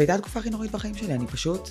[0.00, 1.70] הייתה התקופה הכי נוראית בחיים שלי, אני פשוט...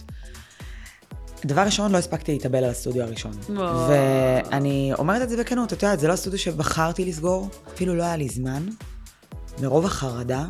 [1.45, 3.31] דבר ראשון, לא הספקתי להתאבל על הסטודיו הראשון.
[3.49, 3.89] וואו.
[3.89, 8.15] ואני אומרת את זה בכנות, את יודעת, זה לא הסטודיו שבחרתי לסגור, אפילו לא היה
[8.17, 8.65] לי זמן.
[9.61, 10.45] מרוב החרדה,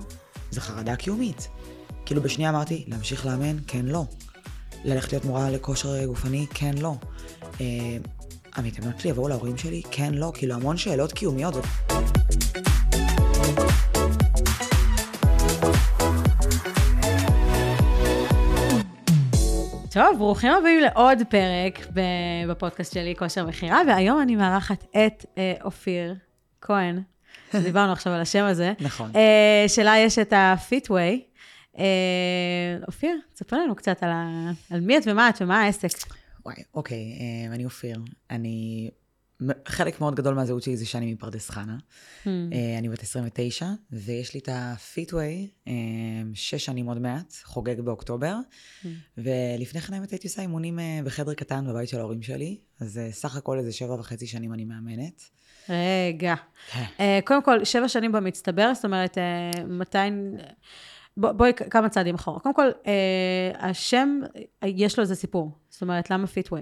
[0.52, 1.48] זו חרדה קיומית.
[2.06, 3.58] כאילו בשנייה אמרתי, להמשיך לאמן?
[3.68, 4.04] כן, לא.
[4.86, 6.46] ללכת להיות מורה לכושר גופני?
[6.54, 6.94] כן, לא.
[7.62, 7.66] אה,
[8.56, 9.82] המתאמנות שלי יבואו להורים שלי?
[9.92, 10.32] כן, לא.
[10.36, 11.56] כאילו המון שאלות קיומיות.
[19.92, 21.88] טוב, ברוכים הבאים לעוד פרק
[22.48, 26.16] בפודקאסט שלי, כושר מכירה, והיום אני מארחת את אה, אופיר
[26.62, 27.02] כהן,
[27.64, 29.12] דיברנו עכשיו על השם הזה, נכון.
[29.16, 31.24] אה, שלה יש את הפיטווי.
[31.78, 31.84] אה,
[32.88, 34.52] אופיר, תספר לנו קצת על, ה...
[34.72, 35.90] על מי את ומה את ומה העסק.
[36.46, 38.02] וואי, אוקיי, אה, אני אופיר.
[38.32, 38.90] אני...
[39.68, 41.78] חלק מאוד גדול מהזהות שלי זה שאני מפרדס חנה.
[42.28, 42.32] אה,
[42.78, 45.74] אני בת 29, ויש לי את הפיטווי, אה,
[46.34, 48.36] שש שנים עוד מעט, חוגג באוקטובר.
[49.18, 53.36] ולפני כן האמת הייתי עושה אימונים אה, בחדר קטן בבית של ההורים שלי, אז סך
[53.36, 55.22] הכל איזה שבע וחצי שנים אני מאמנת.
[55.70, 56.36] רגע.
[56.72, 56.84] כן.
[57.26, 59.18] קודם כל, שבע שנים במצטבר, זאת אומרת,
[59.68, 59.98] מתי...
[61.18, 62.40] בוא- בואי כמה צעדים אחורה.
[62.40, 62.68] קודם כל,
[63.60, 64.20] השם,
[64.66, 65.52] יש לו איזה סיפור.
[65.70, 66.62] זאת אומרת, למה פיטווי?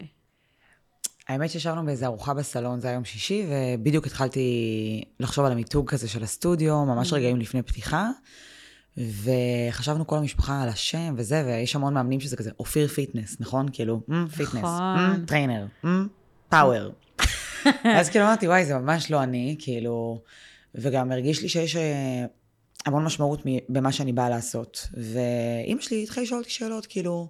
[1.27, 6.07] האמת שישבנו באיזה ארוחה בסלון, זה היה יום שישי, ובדיוק התחלתי לחשוב על המיתוג כזה
[6.07, 8.09] של הסטודיו, ממש רגעים לפני פתיחה.
[8.97, 13.65] וחשבנו כל המשפחה על השם וזה, ויש המון מאמנים שזה כזה אופיר fitness, נכון?
[13.73, 15.25] כאילו, "מ, fitness, נכון.
[15.25, 15.65] trainer,
[16.49, 16.91] power.
[17.97, 20.21] אז כאילו אמרתי, וואי, זה ממש לא אני, כאילו,
[20.75, 22.25] וגם הרגיש לי שיש אה,
[22.85, 24.87] המון משמעות במה שאני באה לעשות.
[24.93, 27.27] ואימא שלי התחילה לשאול אותי שאלות, כאילו,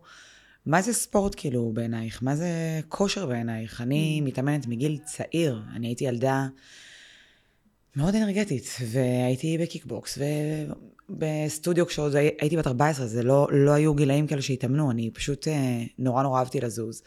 [0.68, 2.24] מה זה ספורט כאילו בעינייך?
[2.24, 3.82] מה זה כושר בעינייך?
[3.82, 6.48] אני מתאמנת מגיל צעיר, אני הייתי ילדה
[7.96, 10.18] מאוד אנרגטית, והייתי בקיקבוקס,
[11.10, 15.48] ובסטודיו כשעוד הי- הייתי בת 14, זה לא, לא היו גילאים כאלה שהתאמנו, אני פשוט
[15.48, 17.02] אה, נורא נורא אהבתי לזוז.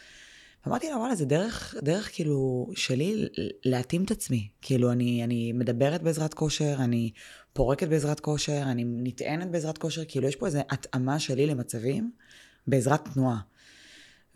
[0.67, 3.27] ואמרתי לה, וואלה, זה דרך, דרך כאילו שלי
[3.65, 4.49] להתאים את עצמי.
[4.63, 7.11] כאילו, אני, אני מדברת בעזרת כושר, אני
[7.53, 12.11] פורקת בעזרת כושר, אני נטענת בעזרת כושר, כאילו, יש פה איזו התאמה שלי למצבים
[12.67, 13.39] בעזרת תנועה.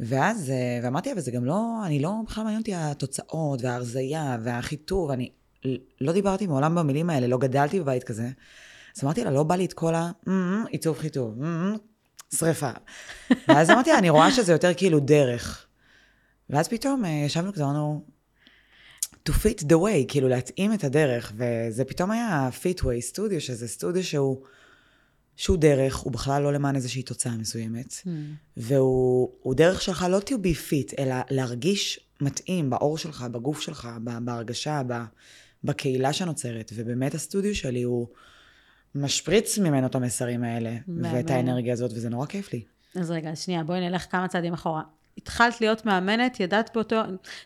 [0.00, 5.10] ואז, אה, ואמרתי לה, וזה גם לא, אני לא, בכלל מעניין אותי התוצאות וההרזייה והחיטוב,
[5.10, 5.30] אני
[6.00, 8.28] לא דיברתי מעולם במילים האלה, לא גדלתי בבית כזה.
[8.96, 10.10] אז אמרתי לה, לא בא לי את כל ה...
[10.26, 11.76] "מ, עיצוב חיטוב, "מ,
[12.34, 12.70] שריפה.
[13.48, 15.66] ואז אמרתי לה, אני רואה שזה יותר כאילו דרך.
[16.50, 18.04] ואז פתאום אה, ישבנו כזה, אמרנו,
[19.28, 24.04] to fit the way, כאילו להתאים את הדרך, וזה פתאום היה פיטווי סטודיו, שזה סטודיו
[24.04, 24.42] שהוא,
[25.36, 27.94] שהוא דרך, הוא בכלל לא למען איזושהי תוצאה מסוימת,
[28.56, 33.88] והוא הוא דרך שלך לא to be fit, אלא להרגיש מתאים בעור שלך, בגוף שלך,
[34.20, 34.82] בהרגשה,
[35.64, 38.06] בקהילה שנוצרת, ובאמת הסטודיו שלי הוא
[38.94, 41.14] משפריץ ממנו את המסרים האלה, מהמם.
[41.14, 42.62] ואת האנרגיה הזאת, וזה נורא כיף לי.
[42.94, 44.82] אז רגע, שנייה, בואי נלך כמה צעדים אחורה.
[45.18, 46.96] התחלת להיות מאמנת, ידעת באותו...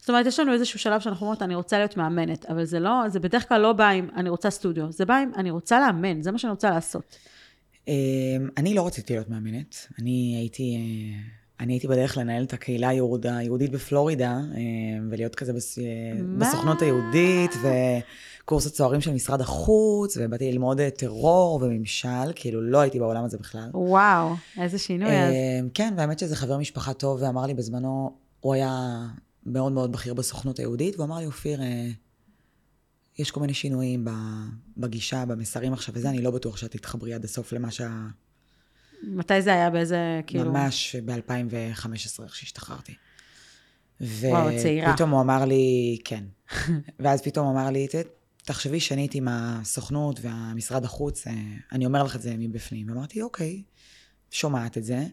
[0.00, 3.09] זאת אומרת, יש לנו איזשהו שלב שאנחנו אומרות, אני רוצה להיות מאמנת, אבל זה לא,
[3.09, 6.22] זה בדרך כלל לא בא עם אני רוצה סטודיו, זה בא עם אני רוצה לאמן,
[6.22, 7.16] זה מה שאני רוצה לעשות.
[7.88, 7.93] אמ,
[8.56, 9.76] אני לא רציתי להיות מאמנת.
[9.99, 11.21] אני הייתי, אה,
[11.60, 15.84] אני הייתי בדרך לנהל את הקהילה היהוד- היהודית בפלורידה, אמ, ולהיות כזה בס- אה?
[16.38, 17.50] בסוכנות היהודית,
[18.43, 23.38] וקורס הצוערים של משרד החוץ, ובאתי ללמוד אה, טרור וממשל, כאילו לא הייתי בעולם הזה
[23.38, 23.71] בכלל.
[23.75, 24.28] וואו,
[24.60, 25.32] איזה שינוי אז.
[25.60, 28.10] אמ, כן, והאמת שזה חבר משפחה טוב, ואמר לי בזמנו,
[28.41, 28.99] הוא היה
[29.47, 31.60] מאוד מאוד בכיר בסוכנות היהודית, והוא אמר לי, אופיר,
[33.18, 34.06] יש כל מיני שינויים
[34.76, 38.06] בגישה, במסרים עכשיו וזה, אני לא בטוח שאת תתחברי עד הסוף למה שה...
[39.02, 39.70] מתי זה היה?
[39.70, 40.52] באיזה, כאילו...
[40.52, 42.94] ממש ב-2015, איך שהשתחררתי.
[44.00, 44.90] וואו, צעירה.
[44.90, 46.24] ופתאום הוא אמר לי, כן.
[47.00, 47.94] ואז פתאום הוא אמר לי, "ת-
[48.44, 51.32] תחשבי שנית עם הסוכנות והמשרד החוץ, אה,
[51.72, 52.88] אני אומר לך את זה מבפנים.
[52.90, 53.62] ואמרתי, אוקיי,
[54.30, 55.06] שומעת את זה.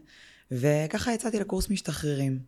[0.50, 2.38] וככה יצאתי לקורס משתחררים.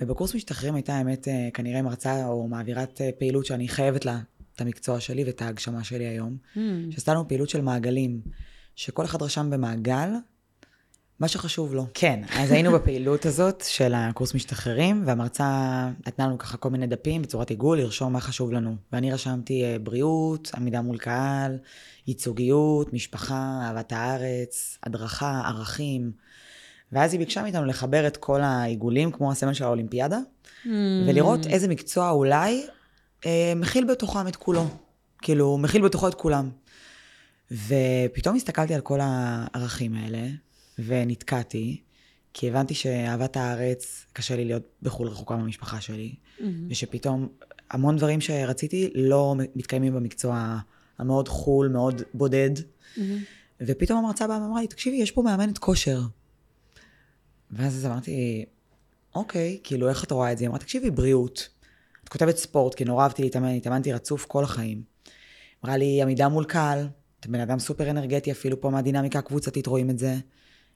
[0.00, 4.20] ובקורס משתחררים הייתה האמת אה, כנראה מרצה או מעבירת אה, פעילות שאני חייבת לה
[4.56, 6.36] את המקצוע שלי ואת ההגשמה שלי היום.
[6.54, 6.58] Hmm,
[6.90, 8.20] שעשתה לנו פעילות של מעגלים,
[8.76, 10.08] שכל אחד רשם במעגל
[11.20, 11.86] מה שחשוב לו.
[11.94, 17.22] כן, אז היינו בפעילות הזאת של הקורס משתחררים, והמרצה נתנה לנו ככה כל מיני דפים
[17.22, 18.76] בצורת עיגול, לרשום מה חשוב לנו.
[18.92, 21.58] ואני רשמתי אה, בריאות, עמידה מול קהל,
[22.06, 26.12] ייצוגיות, משפחה, אהבת הארץ, הדרכה, ערכים.
[26.92, 30.68] ואז היא ביקשה מאיתנו לחבר את כל העיגולים, כמו הסמל של האולימפיאדה, hmm.
[31.08, 32.66] ולראות איזה מקצוע אולי
[33.56, 34.66] מכיל בתוכם את כולו.
[35.22, 36.50] כאילו, מכיל בתוכו את כולם.
[37.50, 40.28] ופתאום הסתכלתי על כל הערכים האלה,
[40.78, 41.80] ונתקעתי,
[42.34, 46.14] כי הבנתי שאהבת הארץ, קשה לי להיות בחו"ל רחוקה מהמשפחה שלי,
[46.70, 47.28] ושפתאום
[47.70, 50.58] המון דברים שרציתי לא מתקיימים במקצוע
[50.98, 52.50] המאוד חו"ל, מאוד בודד.
[53.60, 56.00] ופתאום המרצה באה ואמרה לי, תקשיבי, יש פה מאמנת כושר.
[57.50, 58.44] ואז אז אמרתי,
[59.14, 60.44] אוקיי, כאילו, איך את רואה את זה?
[60.44, 61.48] היא אמרה, תקשיבי, בריאות.
[62.06, 64.82] את כותבת ספורט, כי נורא אהבתי להתאמן, התאמנתי רצוף כל החיים.
[65.64, 66.88] אמרה לי, עמידה מול קהל,
[67.20, 70.16] את בן אדם סופר אנרגטי, אפילו פה מהדינמיקה הקבוצתית רואים את זה.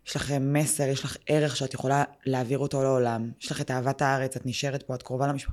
[0.07, 3.31] יש לך מסר, יש לך ערך שאת יכולה להעביר אותו לעולם.
[3.41, 5.53] יש לך את אהבת הארץ, את נשארת פה, את קרובה למשפחה.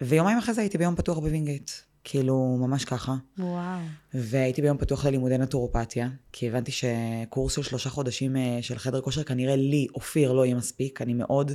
[0.00, 1.70] ויומיים אחרי זה הייתי ביום פתוח בווינגייט.
[2.04, 3.14] כאילו, ממש ככה.
[3.38, 3.80] וואו.
[4.14, 9.22] והייתי ביום פתוח ללימודי נטורופתיה, כי הבנתי שקורס של שלושה חודשים אה, של חדר כושר,
[9.22, 11.02] כנראה לי, אופיר, לא יהיה מספיק.
[11.02, 11.52] אני מאוד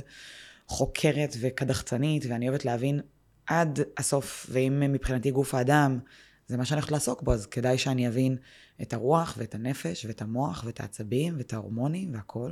[0.66, 3.00] חוקרת וקדחתנית, ואני אוהבת להבין
[3.48, 5.98] עד הסוף, ואם מבחינתי גוף האדם
[6.46, 8.36] זה מה שאני הולכת לעסוק בו, אז כדאי שאני אבין
[8.82, 12.50] את הרוח ואת הנפש ואת המוח ואת העצבים ואת ההורמונים והכל.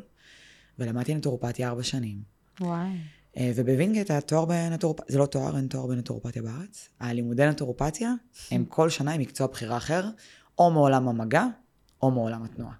[0.79, 2.23] ולמדתי נטורופתיה ארבע שנים.
[2.61, 2.89] וואי.
[3.37, 6.89] אה, ובווינגייט היה תואר בנטורופתיה, זה לא תואר, אין תואר בנטורופתיה בארץ.
[7.01, 8.13] הלימודי נטורופתיה
[8.51, 10.09] הם כל שנה עם מקצוע בחירה אחר,
[10.59, 11.45] או מעולם המגע,
[12.03, 12.75] או מעולם התנועה.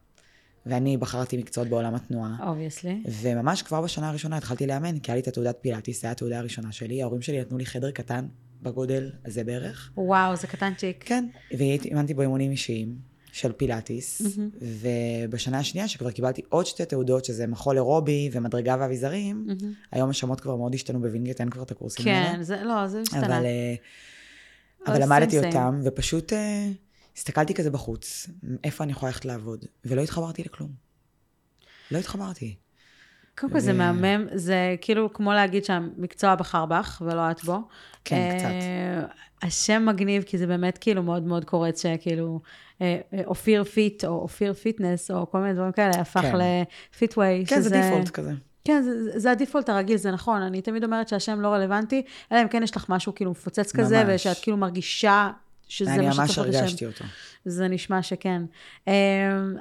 [0.67, 2.37] ואני בחרתי מקצועות בעולם התנועה.
[2.49, 3.03] obviously.
[3.23, 6.39] וממש כבר בשנה הראשונה התחלתי לאמן, כי היה לי את התעודת פילאטיס, זו הייתה התעודה
[6.39, 7.03] הראשונה שלי.
[7.03, 8.27] ההורים שלי נתנו לי חדר קטן,
[8.63, 9.91] בגודל הזה בערך.
[9.97, 11.05] וואו, זה קטנצ'יק.
[11.07, 11.27] כן,
[11.59, 12.97] ואימנתי בו אימונים אישיים
[13.33, 14.41] של פילאטיס, mm-hmm.
[14.61, 19.65] ובשנה השנייה שכבר קיבלתי עוד שתי תעודות, שזה מחול אירובי ומדרגה ואביזרים, mm-hmm.
[19.93, 22.33] היום השמות כבר מאוד השתנו בווינגייט, אין כבר את הקורסים כן, האלה.
[22.33, 23.27] כן, זה, לא, זה השתנה.
[23.27, 23.75] אבל, אה,
[24.87, 26.37] אבל למדתי אותם, ופשוט אה,
[27.17, 28.29] הסתכלתי כזה בחוץ,
[28.65, 30.71] איפה אני יכולה ללכת לעבוד, ולא התחברתי לכלום.
[31.91, 32.57] לא התחברתי.
[33.39, 37.59] קודם כל זה מהמם, זה כאילו כמו להגיד שהמקצוע בחר בך ולא את בו.
[38.05, 38.49] כן, uh, קצת.
[39.43, 42.41] השם מגניב, כי זה באמת כאילו מאוד מאוד קורץ שכאילו
[42.81, 46.39] אה, אה, אופיר פיט או אופיר פיטנס או כל מיני דברים כאלה, הפך כן.
[46.93, 47.45] ל Fitway.
[47.47, 47.69] כן, שזה...
[47.69, 48.33] זה דיפולט כזה.
[48.65, 50.43] כן, זה, זה הדיפולט הרגיל, זה נכון.
[50.43, 52.03] אני תמיד אומרת שהשם לא רלוונטי,
[52.33, 54.13] אלא אם כן יש לך משהו כאילו מפוצץ כזה, ממש.
[54.15, 55.31] ושאת כאילו מרגישה
[55.69, 56.43] שזה מה שצריך לשם.
[56.43, 57.05] אני ממש הרגשתי אותו.
[57.45, 58.43] זה נשמע שכן.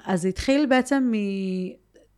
[0.05, 1.15] אז זה התחיל בעצם מ...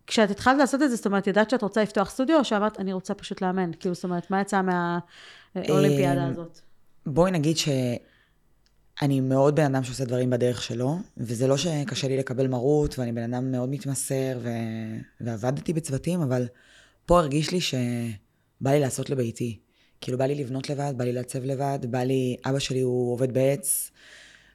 [0.08, 2.94] כשאת התחלת לעשות את זה, זאת אומרת, ידעת שאת רוצה לפתוח סטודיו, או שאמרת, אני
[2.94, 3.72] רוצה פשוט לאמן?
[3.80, 6.60] כאילו, זאת אומרת, מה יצא מהאולימפיאדה אמ, הזאת?
[7.06, 12.48] בואי נגיד שאני מאוד בן אדם שעושה דברים בדרך שלו, וזה לא שקשה לי לקבל
[12.48, 14.50] מרות, ואני בן אדם מאוד מתמסר, ו...
[15.22, 16.48] ועבדתי בצוותים, אבל
[17.06, 19.60] פה הרגיש לי שבא לי לעשות לביתי.
[20.02, 23.34] כאילו, בא לי לבנות לבד, בא לי לעצב לבד, בא לי, אבא שלי הוא עובד
[23.34, 23.92] בעץ,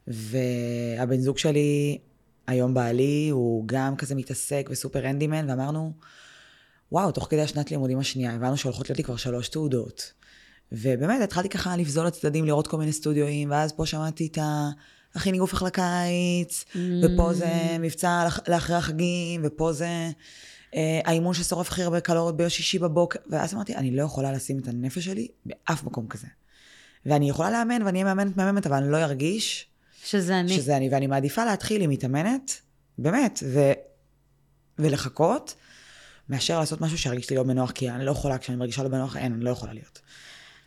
[0.07, 1.99] והבן זוג שלי,
[2.47, 5.93] היום בעלי, הוא גם כזה מתעסק וסופר אנדימן, ואמרנו,
[6.93, 10.13] וואו, תוך כדי השנת לימודים השנייה, הבנו שהולכות להיות לי כבר שלוש תעודות.
[10.73, 14.71] ובאמת, התחלתי ככה לבזול לצדדים, לראות כל מיני סטודיואים, ואז פה שמעתי את ה...
[15.15, 16.79] הכי ניגוף לך לקיץ, mm.
[17.03, 20.11] ופה זה מבצע לאחרי החגים, ופה זה
[21.05, 24.69] האימון ששורף הכי הרבה קלוריות ביום שישי בבוקר, ואז אמרתי, אני לא יכולה לשים את
[24.69, 26.27] הנפש שלי באף מקום כזה.
[27.07, 29.67] ואני יכולה לאמן, ואני אהיה מאמנת מהממת, אבל אני לא ארגיש...
[30.05, 30.55] שזה אני.
[30.55, 32.61] שזה אני, ואני מעדיפה להתחיל עם מתאמנת,
[32.99, 33.73] באמת, ו...
[34.79, 35.55] ולחכות,
[36.29, 39.17] מאשר לעשות משהו שירגיש לי לא בנוח, כי אני לא יכולה, כשאני מרגישה לא בנוח,
[39.17, 40.01] אין, אני לא יכולה להיות.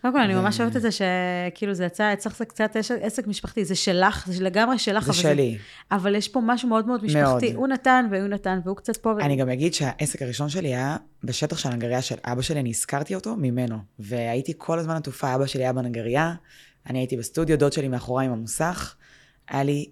[0.06, 3.66] קודם כל, אני ממש אוהבת את זה שכאילו זה יצא, אצלך זה קצת עסק משפחתי,
[3.66, 5.06] זה שלך, זה לגמרי שלך.
[5.06, 5.57] זה שלי.
[5.92, 7.54] אבל יש פה משהו מאוד מאוד משפחתי.
[7.54, 9.12] הוא נתן והוא נתן והוא קצת פה.
[9.22, 13.16] אני גם אגיד שהעסק הראשון שלי היה בשטח של הנגריה של אבא שלי, אני הזכרתי
[13.16, 13.78] אותו ממנו.
[14.00, 16.34] והייתי כל הזמן עטופה, אבא שלי היה בנגריה,
[16.90, 18.96] אני הייתי בסטודיו, דוד שלי מאחוריי עם המוסך.
[19.50, 19.86] היה לי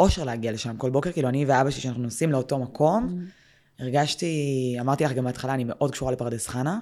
[0.00, 3.82] אושר להגיע לשם כל בוקר, כאילו אני ואבא שלי, שאנחנו נוסעים לאותו מקום, mm.
[3.82, 6.78] הרגשתי, אמרתי לך גם בהתחלה, אני מאוד קשורה לפרדס חנה.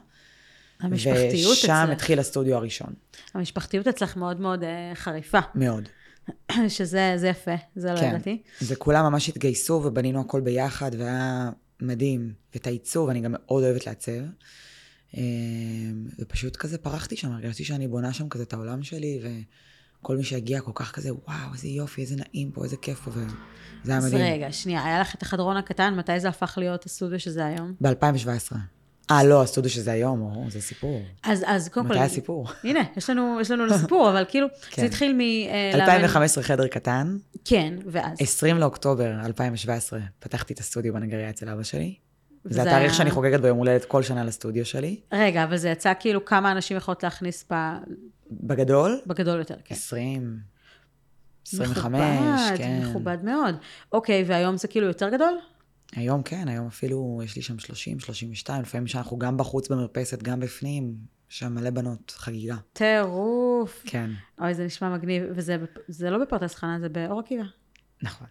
[0.81, 1.65] המשפחתיות אצלך.
[1.65, 2.95] ושם התחיל הסטודיו הראשון.
[3.35, 5.39] המשפחתיות אצלך מאוד מאוד uh, חריפה.
[5.55, 5.89] מאוד.
[6.69, 8.09] שזה יפה, זה לא כן.
[8.09, 8.43] ידעתי.
[8.63, 11.51] וכולם ממש התגייסו ובנינו הכל ביחד, והיה
[11.83, 12.33] מדהים.
[12.55, 14.23] ואת העיצוב, אני גם מאוד אוהבת לעצב.
[15.17, 15.23] אה,
[16.19, 19.21] ופשוט כזה פרחתי שם, הרגשתי שאני בונה שם כזה את העולם שלי,
[20.01, 23.11] וכל מי שהגיע כל כך כזה, וואו, איזה יופי, איזה נעים פה, איזה כיף פה,
[23.11, 24.15] וזה היה מדהים.
[24.15, 27.75] אז רגע, שנייה, היה לך את החדרון הקטן, מתי זה הפך להיות הסטודיו שזה היום?
[27.81, 28.57] ב-2017.
[29.11, 31.03] אה, לא, הסטודיו שזה היום, או, זה סיפור.
[31.23, 31.95] אז, אז קודם כל...
[31.95, 32.47] מתי הסיפור?
[32.65, 34.83] הנה, יש לנו, יש לנו לסיפור, אבל כאילו, כן.
[34.83, 35.21] זה התחיל מ...
[35.75, 37.17] 2015 חדר קטן.
[37.45, 38.19] כן, ואז?
[38.21, 41.95] 20 לאוקטובר 2017 פתחתי את הסטודיו בנגריה אצל אבא שלי.
[42.45, 42.95] זה התאריך.
[42.95, 45.01] שאני חוגגת ביום הולדת כל שנה לסטודיו שלי.
[45.13, 47.55] רגע, אבל זה יצא כאילו כמה אנשים יכולות להכניס ב...
[48.31, 49.01] בגדול?
[49.07, 49.75] בגדול יותר, כן.
[49.75, 50.39] 20,
[51.53, 52.83] 25, מכובד, כן.
[52.83, 53.55] מכובד מאוד.
[53.93, 55.39] אוקיי, והיום זה כאילו יותר גדול?
[55.97, 60.41] היום כן, היום אפילו יש לי שם 30, 32, לפעמים שאנחנו גם בחוץ במרפסת, גם
[60.41, 60.95] בפנים,
[61.29, 62.57] שם מלא בנות, חגיגה.
[62.73, 63.83] טירוף.
[63.87, 64.11] כן.
[64.41, 65.23] אוי, זה נשמע מגניב,
[65.89, 67.45] וזה לא בפרדס חנה, זה באור עקיבא.
[68.03, 68.27] נכון.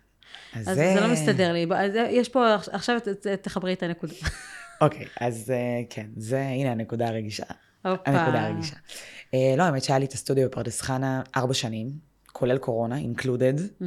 [0.53, 0.93] אז, אז זה...
[0.95, 1.65] זה לא מסתדר לי.
[1.77, 2.99] אז יש פה, עכשיו
[3.41, 4.13] תחברי את הנקודה.
[4.81, 7.43] אוקיי, אז אה, כן, זה, הנה הנקודה הרגישה.
[7.85, 8.01] הופה.
[8.05, 8.75] הנקודה הרגישה.
[8.75, 12.08] Uh, לא, האמת שהיה לי את הסטודיו בפרדס חנה ארבע שנים.
[12.39, 13.81] כולל קורונה, included.
[13.81, 13.84] Mm,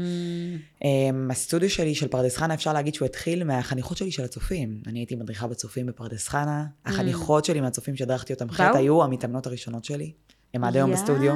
[0.80, 0.84] Um,
[1.30, 4.82] הסטודיו שלי של פרדס חנה, אפשר להגיד שהוא התחיל מהחניכות שלי של הצופים.
[4.86, 6.66] אני הייתי מדריכה בצופים בפרדס חנה.
[6.86, 8.76] החניכות שלי מהצופים שהדרכתי אותם חטא?
[8.76, 10.12] היו המתאמנות הראשונות שלי.
[10.54, 10.96] הן עד היום ב, יא.
[10.96, 11.34] בסטודיו.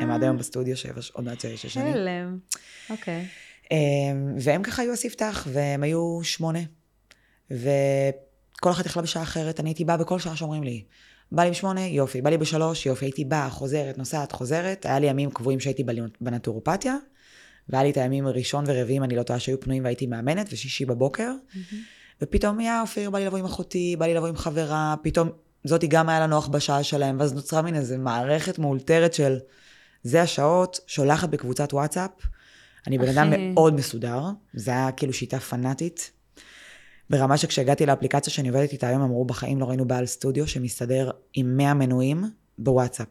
[0.00, 1.94] הם עד היום בסטודיו, שבע, עוד מעט שש שנים.
[1.94, 2.38] הלם.
[2.90, 3.26] אוקיי.
[3.64, 3.68] Um,
[4.40, 6.60] והם ככה היו הספתח, והם היו שמונה.
[8.58, 10.84] וכל אחת יכלה בשעה אחרת, אני הייתי באה בכל שעה שאומרים לי.
[11.32, 12.22] בא לי בשמונה, יופי.
[12.22, 13.04] בא לי בשלוש, יופי.
[13.04, 14.86] הייתי באה, חוזרת, נוסעת, חוזרת.
[14.86, 16.96] היה לי ימים קבועים שהייתי בנ- בנטורופתיה,
[17.68, 21.32] והיה לי את הימים ראשון ורביעים, אני לא טועה, שהיו פנויים והייתי מאמנת, ושישי בבוקר.
[22.22, 25.28] ופתאום, יא אופיר, בא לי לבוא עם אחותי, בא לי לבוא עם חברה, פתאום
[25.64, 29.36] זאתי גם היה לה נוח בשעה שלהם, ואז נוצרה מין איזה מערכת מאולתרת של
[30.02, 32.10] זה השעות, שולחת בקבוצת וואטסאפ.
[32.86, 33.30] אני בן אדם.
[33.54, 34.20] מאוד מסודר,
[34.54, 36.10] זה היה כאילו שיטה פנאטית.
[37.10, 41.56] ברמה שכשהגעתי לאפליקציה שאני עובדת איתה היום, אמרו, בחיים לא ראינו בעל סטודיו שמסתדר עם
[41.56, 42.24] 100 מנויים
[42.58, 43.08] בוואטסאפ.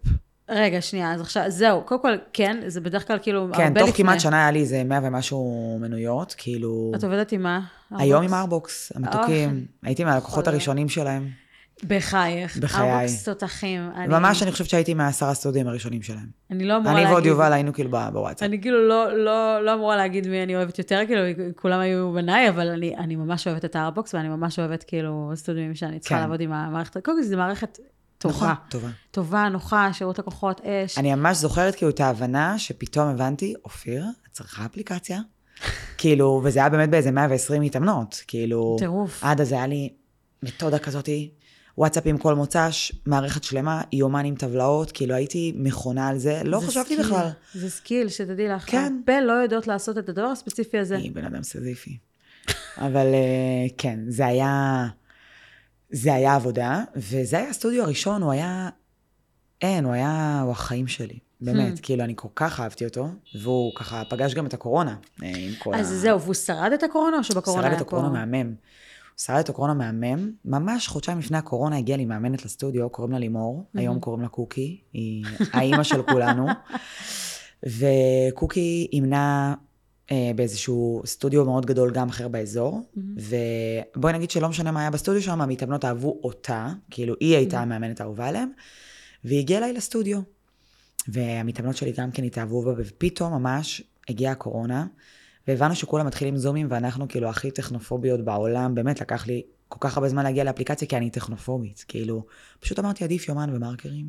[0.49, 3.87] רגע, שנייה, אז עכשיו, זהו, קודם כל, כן, זה בדרך כלל כאילו הרבה כן, לפני.
[3.87, 6.91] תוך כמעט שנה היה לי איזה 100 ומשהו מנויות, כאילו...
[6.95, 7.59] את עובדת עם מה?
[7.91, 8.23] היום?
[8.23, 9.65] עם ארבוקס, המתוקים.
[9.83, 10.47] הייתי מהלקוחות.
[10.47, 11.29] הראשונים שלהם.
[11.87, 12.57] בחייך.
[12.57, 12.91] בחיי.
[12.93, 13.89] ארבוקס תותחים.
[13.95, 16.27] אני- ממש, אני חושבת שהייתי מהעשרה סטודיו הראשונים שלהם.
[16.51, 18.43] אני לא אמורה אני ועוד להגיד- יובל היינו כאילו בוואטסאפ.
[18.43, 21.21] אני כאילו לא, לא, לא אמורה להגיד מי אני אוהבת יותר, כאילו,
[21.55, 25.75] כולם היו בניי, אבל אני, אני ממש אוהבת את הארבוקס, ואני ממש אוהבת כאילו סטודיו
[25.75, 26.21] שאני צריכה כן.
[26.21, 26.93] לעבוד עם המערכת.
[27.05, 27.79] קודם כל, זו מערכת
[28.17, 28.35] טובה.
[28.35, 28.87] נכון, טובה.
[29.11, 30.97] טובה, נוחה, שירות לקוחות, אש.
[30.97, 35.19] אני ממש זוכרת כאילו את ההבנה שפתאום הבנתי, אופיר, את צריכה אפליקציה?
[35.97, 39.23] כאילו, וזה היה באמת באיזה 120 מתאמנות, כאילו, טירוף.
[39.23, 39.89] עד אז היה לי
[40.43, 41.29] מתודה כזאתי,
[41.77, 46.67] וואטסאפים כל מוצ"ש, מערכת שלמה, יומן עם טבלאות, כאילו הייתי מכונה על זה, לא זה
[46.67, 47.29] חשבתי סקיל, בכלל.
[47.53, 48.63] זה סקיל, שתדעי לך.
[48.71, 48.93] כן.
[48.99, 50.95] הרבה לא יודעות לעשות את הדבר הספציפי הזה.
[50.95, 51.97] אני בן אדם סיזיפי.
[52.77, 54.85] אבל אה, כן, זה היה,
[55.89, 58.69] זה היה עבודה, וזה היה הסטודיו הראשון, הוא היה,
[59.61, 61.19] אין, הוא היה, הוא החיים שלי.
[61.41, 61.81] באמת, Hmm.
[61.81, 63.07] כאילו, אני כל כך אהבתי אותו,
[63.41, 67.17] והוא ככה פגש גם את הקורונה, אה, עם כל אז זהו, והוא שרד את הקורונה,
[67.17, 67.97] או שבקורונה שרד היה את פה?
[67.97, 68.55] הקורונה מהמם.
[69.17, 70.31] שרד את הקורונה מהמם.
[70.45, 74.81] ממש חודשיים לפני הקורונה הגיעה לי מאמנת לסטודיו, קוראים לה לימור, היום קוראים לה קוקי,
[74.93, 76.47] היא האימא של כולנו.
[77.79, 79.55] וקוקי אימנה
[80.11, 85.21] אה, באיזשהו סטודיו מאוד גדול גם אחר באזור, ובואי נגיד שלא משנה מה היה בסטודיו
[85.21, 88.49] שם, המתאמנות אהבו אותה, כאילו היא הייתה המאמנת האהובה עליהם,
[89.23, 90.19] והיא הגיעה אליי לסטודיו.
[91.07, 94.85] והמתאמנות שלי גם כן התאהבו בה, ופתאום ממש הגיעה הקורונה,
[95.47, 100.09] והבנו שכולם מתחילים זומים, ואנחנו כאילו הכי טכנופוביות בעולם, באמת לקח לי כל כך הרבה
[100.09, 102.25] זמן להגיע לאפליקציה, כי אני טכנופובית, כאילו,
[102.59, 104.05] פשוט אמרתי עדיף יומן ומרקרים.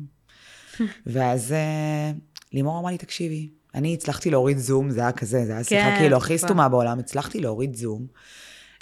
[1.05, 2.11] ואז אה,
[2.53, 5.97] לימור אמרה לי, תקשיבי, אני הצלחתי להוריד זום, זה היה כזה, זה היה שיחה כן,
[5.97, 6.37] כאילו הכי.
[6.37, 8.07] סתומה בעולם, הצלחתי להוריד זום.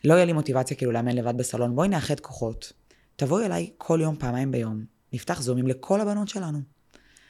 [0.03, 2.73] לא יהיה לי מוטיבציה כאילו לאמן לבד בסלון, בואי נאחד כוחות.
[3.15, 4.85] תבואי אליי כל יום, פעמיים ביום.
[5.13, 6.59] נפתח זומים לכל הבנות שלנו.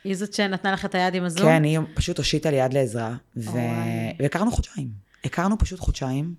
[0.03, 1.45] היא זאת שנתנה לך את היד עם הזום?
[1.45, 3.51] כן, היא פשוט הושיטה לי יד לעזרה, ו...
[4.19, 4.87] והכרנו חודשיים.
[5.25, 6.33] הכרנו פשוט חודשיים.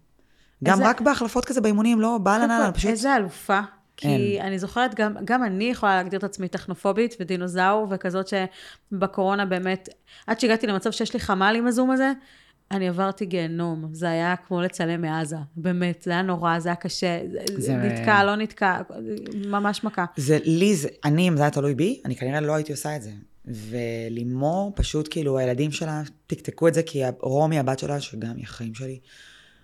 [0.64, 2.90] גם רק בהחלפות כזה באימונים, לא בא קודם לנהל, כל, פשוט...
[2.90, 3.61] איזה אלופה.
[3.97, 4.43] כי אין.
[4.47, 9.88] אני זוכרת, גם, גם אני יכולה להגדיר את עצמי טכנופובית ודינוזאור, וכזאת שבקורונה באמת,
[10.26, 12.12] עד שהגעתי למצב שיש לי חמ"ל עם הזום הזה,
[12.71, 13.88] אני עברתי גיהנום.
[13.93, 17.21] זה היה כמו לצלם מעזה, באמת, זה היה נורא, זה היה קשה.
[17.57, 18.81] זה- נתקע, לא נתקע,
[19.49, 20.05] ממש מכה.
[20.16, 23.02] זה לי, זה, אני, אם זה היה תלוי בי, אני כנראה לא הייתי עושה את
[23.02, 23.11] זה.
[23.46, 28.74] ולימור, פשוט כאילו, הילדים שלה תקתקו את זה, כי רומי, הבת שלה, שגם היא החיים
[28.74, 28.98] שלי,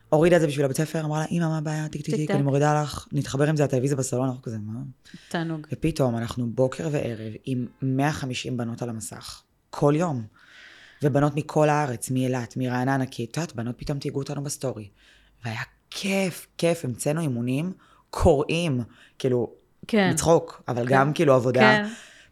[0.09, 1.89] הורידה את זה בשביל הבית ספר, אמרה לה, אמא, מה הבעיה?
[1.89, 2.31] טיק טיק טיק.
[2.31, 4.81] אני מורידה לך, נתחבר עם זה לטלוויזיה בסלון, אנחנו כזה, מה?
[5.29, 5.67] תענוג.
[5.73, 10.27] ופתאום אנחנו בוקר וערב עם 150 בנות על המסך, כל יום.
[11.03, 14.89] ובנות מכל הארץ, מאילת, מרעננה, כי את יודעת, בנות פתאום תייגו אותנו בסטורי.
[15.45, 15.61] והיה
[15.91, 17.73] כיף, כיף, המצאנו אימונים
[18.11, 18.81] קורעים,
[19.19, 19.53] כאילו,
[19.89, 20.11] כן.
[20.11, 20.95] מצחוק, אבל כן.
[20.95, 21.61] גם כאילו עבודה.
[21.61, 21.85] כן.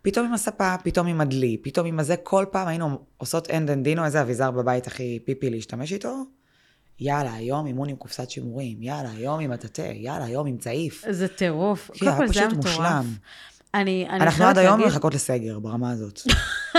[0.03, 3.85] פתאום עם הספה, פתאום עם הדלי, פתאום עם הזה, כל פעם היינו עושות אנד אן
[3.85, 6.25] דינו, איזה אביזר בבית הכי פיפי להשתמש איתו.
[7.01, 11.05] יאללה, היום אימון עם קופסת שימורים, יאללה, היום עם הטאטא, יאללה, היום עם צעיף.
[11.11, 11.91] זה טירוף.
[11.99, 13.05] קודם היה כל, זה היה פשוט מטורף.
[13.75, 16.21] אני, אני אנחנו עד היום להגיד- מחכות לסגר, ברמה הזאת.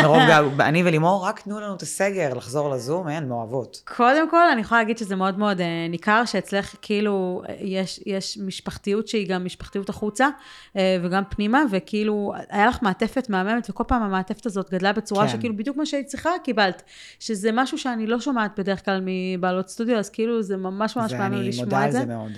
[0.01, 3.81] מרוב גב, אני ולימור, רק תנו לנו את הסגר, לחזור לזום, אין, מאוהבות.
[3.97, 8.37] קודם כל, אני יכולה להגיד שזה מאוד מאוד אה, ניכר, שאצלך כאילו אה, יש, יש
[8.45, 10.27] משפחתיות שהיא גם משפחתיות החוצה,
[10.75, 15.33] אה, וגם פנימה, וכאילו, היה לך מעטפת מהממת, וכל פעם המעטפת הזאת גדלה בצורה כן.
[15.37, 16.83] שכאילו בדיוק מה שהיית צריכה, קיבלת.
[17.19, 21.47] שזה משהו שאני לא שומעת בדרך כלל מבעלות סטודיו, אז כאילו זה ממש ממש ואני
[21.47, 21.99] לשמוע מודה את על זה.
[21.99, 22.31] זה מאוד.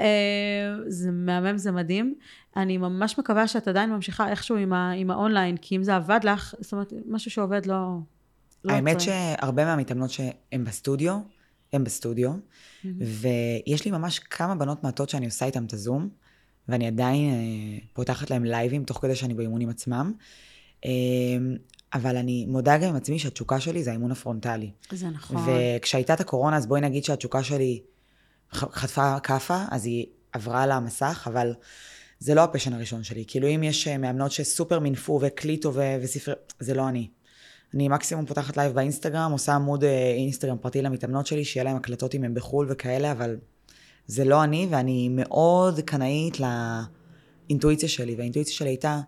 [0.00, 0.06] אה,
[0.86, 2.14] זה מהמם, זה מדהים.
[2.56, 6.20] אני ממש מקווה שאת עדיין ממשיכה איכשהו עם, ה, עם האונליין, כי אם זה עבד
[6.22, 7.98] לך, זאת אומרת, משהו שעובד לא...
[8.64, 9.16] לא האמת עוצרים.
[9.38, 11.18] שהרבה מהמתאמנות שהן בסטודיו,
[11.72, 12.30] הן בסטודיו,
[12.84, 16.08] ויש לי ממש כמה בנות מעטות שאני עושה איתן את הזום,
[16.68, 20.12] ואני עדיין אה, פותחת להם live ים תוך כדי שאני באימונים עצמם.
[20.84, 20.90] אה,
[21.94, 24.70] אבל אני מודה גם עם עצמי שהתשוקה שלי זה האימון הפרונטלי.
[24.90, 25.44] זה נכון.
[25.46, 27.80] וכשהייתה את הקורונה, אז בואי נגיד שהתשוקה שלי
[28.52, 31.54] חטפה כאפה, אז היא עברה למסך, אבל
[32.18, 33.24] זה לא ה passion הראשון שלי.
[33.26, 36.32] כאילו, אם יש אה, מאמנות שסופר מינפו והקליטו ו- וספר...
[36.60, 37.08] זה לא אני.
[37.74, 42.14] אני מקסימום פותחת live באינסטגרם, עושה עמוד אה, אינסטגרם פרטי למתאמנות שלי, שיהיה להם הקלטות
[42.14, 43.36] אם הם בחו"ל וכאלה, אבל
[44.06, 49.00] זה לא אני, ואני מאוד קנאית לאינטואיציה שלי, והאינטואיציה שלי הייתה,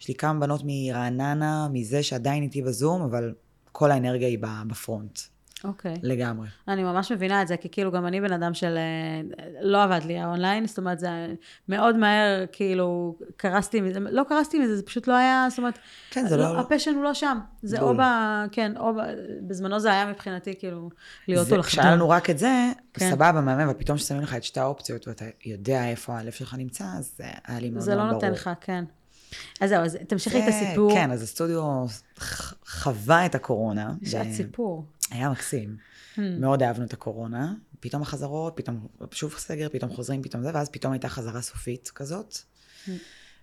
[0.00, 3.34] יש לי כמה בנות מרעננה, מזה שעדיין איתי בזום, אבל
[3.72, 5.18] כל האנרגיה היא בפרונט,
[5.64, 5.94] אוקיי.
[6.02, 6.48] לגמרי.
[6.68, 8.76] אני ממש מבינה את זה, כי כאילו גם אני בן אדם של...
[8.76, 9.20] אה,
[9.62, 11.08] לא עבד לי האונליין, זאת אומרת, זה
[11.68, 15.78] מאוד מהר, כאילו, קרסתי מזה, לא קרסתי מזה, זה פשוט לא היה, זאת אומרת,
[16.10, 16.60] כן, זה לא...
[16.60, 17.38] הפשן הוא לא שם.
[17.62, 17.88] זה בול.
[17.88, 18.02] או ב...
[18.52, 18.98] כן, או ב...
[19.46, 20.90] בזמנו זה היה מבחינתי, כאילו,
[21.28, 21.80] להיות או לחתום.
[21.80, 23.10] כשהיה לנו רק את זה, כן.
[23.10, 27.12] סבבה, מהמם, ופתאום ששמים לך את שתי האופציות, ואתה יודע איפה הלב שלך נמצא, אז
[27.16, 28.10] זה היה לי מאוד זה לא.
[28.12, 28.84] נותן לך, כן.
[29.60, 30.92] אז זהו, אז תמשיכי את הסיפור.
[30.92, 31.86] כן, אז הסטודיו
[32.66, 33.92] חווה את הקורונה.
[34.04, 34.84] שעת ו- סיפור.
[35.10, 35.76] היה מקסים.
[36.16, 36.20] Hmm.
[36.40, 37.54] מאוד אהבנו את הקורונה.
[37.80, 42.34] פתאום החזרות, פתאום שוב סגר, פתאום חוזרים, פתאום זה, ואז פתאום הייתה חזרה סופית כזאת.
[42.34, 42.90] Hmm.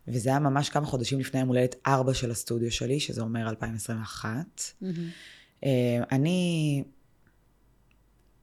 [0.08, 4.72] וזה היה ממש כמה חודשים לפני יום הולדת ארבע של הסטודיו שלי, שזה אומר 2021.
[4.82, 5.10] מהמם.
[5.64, 6.84] אה, אני,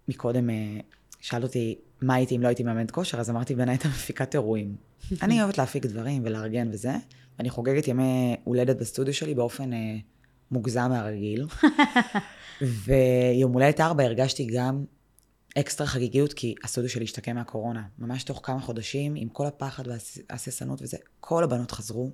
[0.09, 0.81] מקודם אה,
[1.21, 4.77] שאלת אותי מה הייתי אם לא הייתי מאמנת כושר, אז אמרתי בעיניי הייתה מפיקת אירועים.
[5.23, 6.93] אני אוהבת להפיק דברים ולארגן וזה,
[7.39, 9.97] ואני חוגגת ימי הולדת בסטודיו שלי באופן אה,
[10.53, 11.47] מוגזם מהרגיל.
[12.85, 14.85] ויום הולדת ארבע הרגשתי גם
[15.59, 17.83] אקסטרה חגיגיות, כי הסטודיו שלי השתקם מהקורונה.
[17.99, 22.11] ממש תוך כמה חודשים, עם כל הפחד וההססנות וזה, כל הבנות חזרו.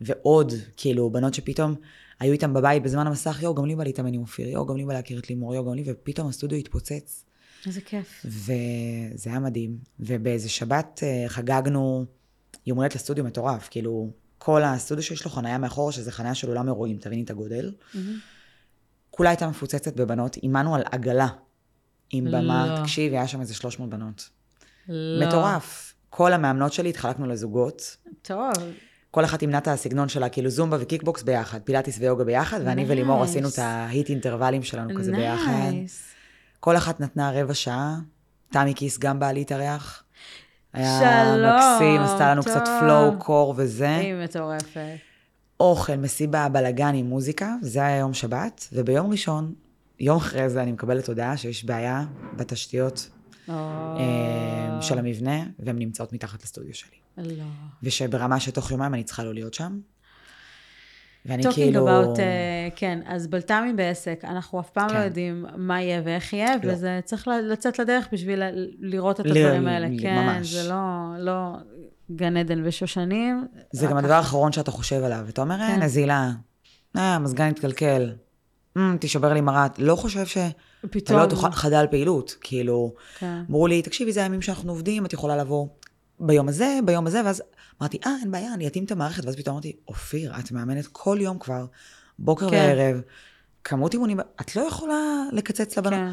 [0.00, 1.74] ועוד, כאילו, בנות שפתאום
[2.20, 4.84] היו איתם בבית בזמן המסך, יואו, גם לי בא להתאמן עם אופיר, יואו, גם לי
[4.84, 7.24] בא להכיר את לימור, יואו, גם לי, ופתאום הסטודיו התפוצץ.
[7.66, 8.22] איזה כיף.
[8.24, 9.78] וזה היה מדהים.
[10.00, 12.04] ובאיזה שבת אה, חגגנו
[12.66, 14.10] יום הולדת לסטודיו מטורף, כאילו,
[14.42, 17.72] כל הסטודיו שיש לו חניה מאחורה, שזה חניה של עולם אירועים, תביני את הגודל.
[17.94, 18.18] מהמם.
[19.10, 21.28] כולה הייתה מפוצצת בבנות, אימנו על עגלה
[22.10, 22.82] עם במה, לא.
[22.82, 24.28] תקשיבי, היה שם איזה 300 בנות.
[24.88, 25.26] לא.
[25.26, 25.94] מטורף.
[26.10, 27.96] כל המאמנות שלי התחלקנו לזוגות.
[28.22, 28.52] טוב.
[29.10, 33.22] כל אחת אימנה את הסגנון שלה, כאילו זומבה וקיקבוקס ביחד, פילאטיס ויוגה ביחד, ואני ולימור
[33.22, 33.24] Nice.
[33.24, 35.70] עשינו את ה HIIT interval ים שלנו כזה ביחד.
[35.70, 36.04] nice.
[36.60, 37.98] כל אחת נתנה רבע שעה,
[38.52, 40.04] תמי כיס גם באה להתארח.
[40.72, 42.52] היה שלום, מקסים, עשתה לנו טוב.
[42.52, 43.96] קצת flow, core וזה.
[43.96, 44.96] היא מטורפת.
[45.60, 49.54] אוכל, מסיבה, בלאגן עם מוזיקה, זה היה יום שבת, וביום ראשון,
[50.00, 52.04] יום אחרי זה אני מקבלת הודעה שיש בעיה
[52.36, 53.10] בתשתיות.
[53.48, 56.96] אה, של המבנה, והן נמצאות מתחת לסטודיו שלי.
[57.16, 57.44] לא.
[57.82, 59.80] ושברמה שתוך יומיים אני צריכה לא להיות שם.
[61.26, 61.86] ואני Talking כאילו...
[61.88, 62.20] about, uh,
[62.76, 64.94] כן, אז בלת"מים בעסק, אנחנו אף פעם כן.
[64.94, 66.72] לא יודעים מה יהיה ואיך יהיה, לא.
[66.72, 68.42] וזה צריך לצאת לדרך בשביל
[68.80, 69.88] לראות את ל- הדברים האלה.
[69.88, 70.46] ל- כן, ממש.
[70.54, 70.78] זה לא,
[71.18, 71.52] לא
[72.16, 73.46] גן עדן ושושנים.
[73.72, 75.24] זה גם הדבר האחרון שאתה חושב עליו.
[75.28, 75.82] אתה אומר, אה, כן.
[75.82, 76.30] נזילה,
[76.96, 78.12] אה, המזגן התקלקל,
[78.76, 79.78] "אמ, תישבר לי מרת.
[79.78, 80.48] לא חושב שאתה
[80.90, 81.20] פתאום...
[81.20, 82.34] לא תוכל חדל פעילות.
[82.40, 83.42] כאילו, כן.
[83.50, 85.66] אמרו לי, תקשיבי, זה הימים שאנחנו עובדים, את יכולה לבוא
[86.20, 87.42] ביום הזה, ביום הזה, ואז
[87.80, 91.18] אמרתי, אה, אין בעיה, אני אתאים את המערכת, ואז פתאום אמרתי, אופיר, את מאמנת כל
[91.20, 91.66] יום כבר,
[92.18, 92.56] בוקר כן.
[92.56, 93.00] וערב,
[93.64, 96.00] כמות אימונים, את לא יכולה לקצץ לבנות.
[96.00, 96.12] כן.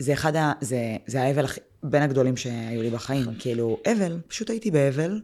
[0.00, 0.52] וזה אחד ה...
[0.60, 1.60] זה, זה האבל הכי...
[1.82, 3.24] בין הגדולים שהיו לי בחיים.
[3.38, 5.20] כאילו, אבל, פשוט הייתי באבל,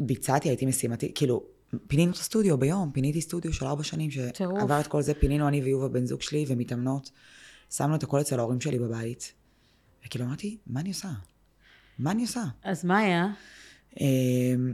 [0.00, 1.42] ביצעתי, הייתי משימתי, כאילו,
[1.86, 4.10] פינינו את הסטודיו ביום, פיניתי סטודיו של ארבע שנים.
[4.10, 7.10] שעבר את כל זה, פינינו אני ויובה בן זוג שלי, ומתאמנות.
[7.70, 9.32] שמנו את הכל אצל ההורים שלי בבית,
[10.06, 11.08] וכאילו אמרתי, מה אני עושה?
[11.98, 12.44] מה אני עושה?
[12.64, 13.26] אז מה היה?
[14.00, 14.72] אמ,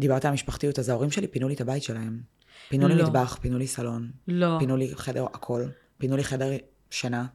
[0.00, 2.20] דיברת על משפחתיות, אז ההורים שלי פינו לי את הבית שלהם.
[2.68, 3.04] פינו לי לא.
[3.04, 4.56] מטבח, פינו לי סלון, לא.
[4.58, 5.62] פינו לי חדר, הכל.
[5.98, 6.50] פינו לי חדר
[6.90, 7.26] שינה.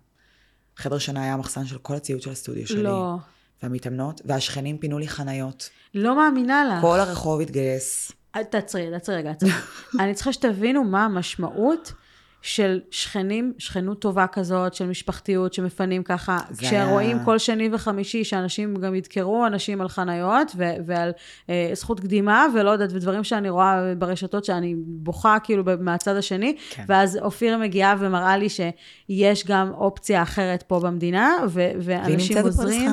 [0.78, 2.84] חדר שינה היה המחסן של כל הציוד של הסטודיו שלי.
[2.84, 3.16] לא.
[3.64, 5.70] והמתאמנות, והשכנים פינו לי חניות.
[5.94, 6.82] לא מאמינה לך.
[6.82, 8.12] כל הרחוב התגייס.
[8.50, 9.52] תעצרי, תעצרי רגע, תעצרי.
[10.00, 11.94] אני צריכה שתבינו מה המשמעות
[12.41, 18.75] של שכנים, שכנות טובה כזאת, של משפחתיות, שמפנים ככה, כשרואים היה- כל שני וחמישי, שאנשים
[18.75, 21.12] גם ידקרו אנשים על חניות, ו- ועל
[21.49, 26.84] אה, זכות קדימה, ולא יודעת, ודברים שאני רואה ברשתות, שאני בוכה כאילו מהצד השני, כן.
[26.88, 32.91] ואז אופיר מגיעה ומראה לי שיש גם אופציה אחרת פה במדינה, ו- ואנשים עוזרים.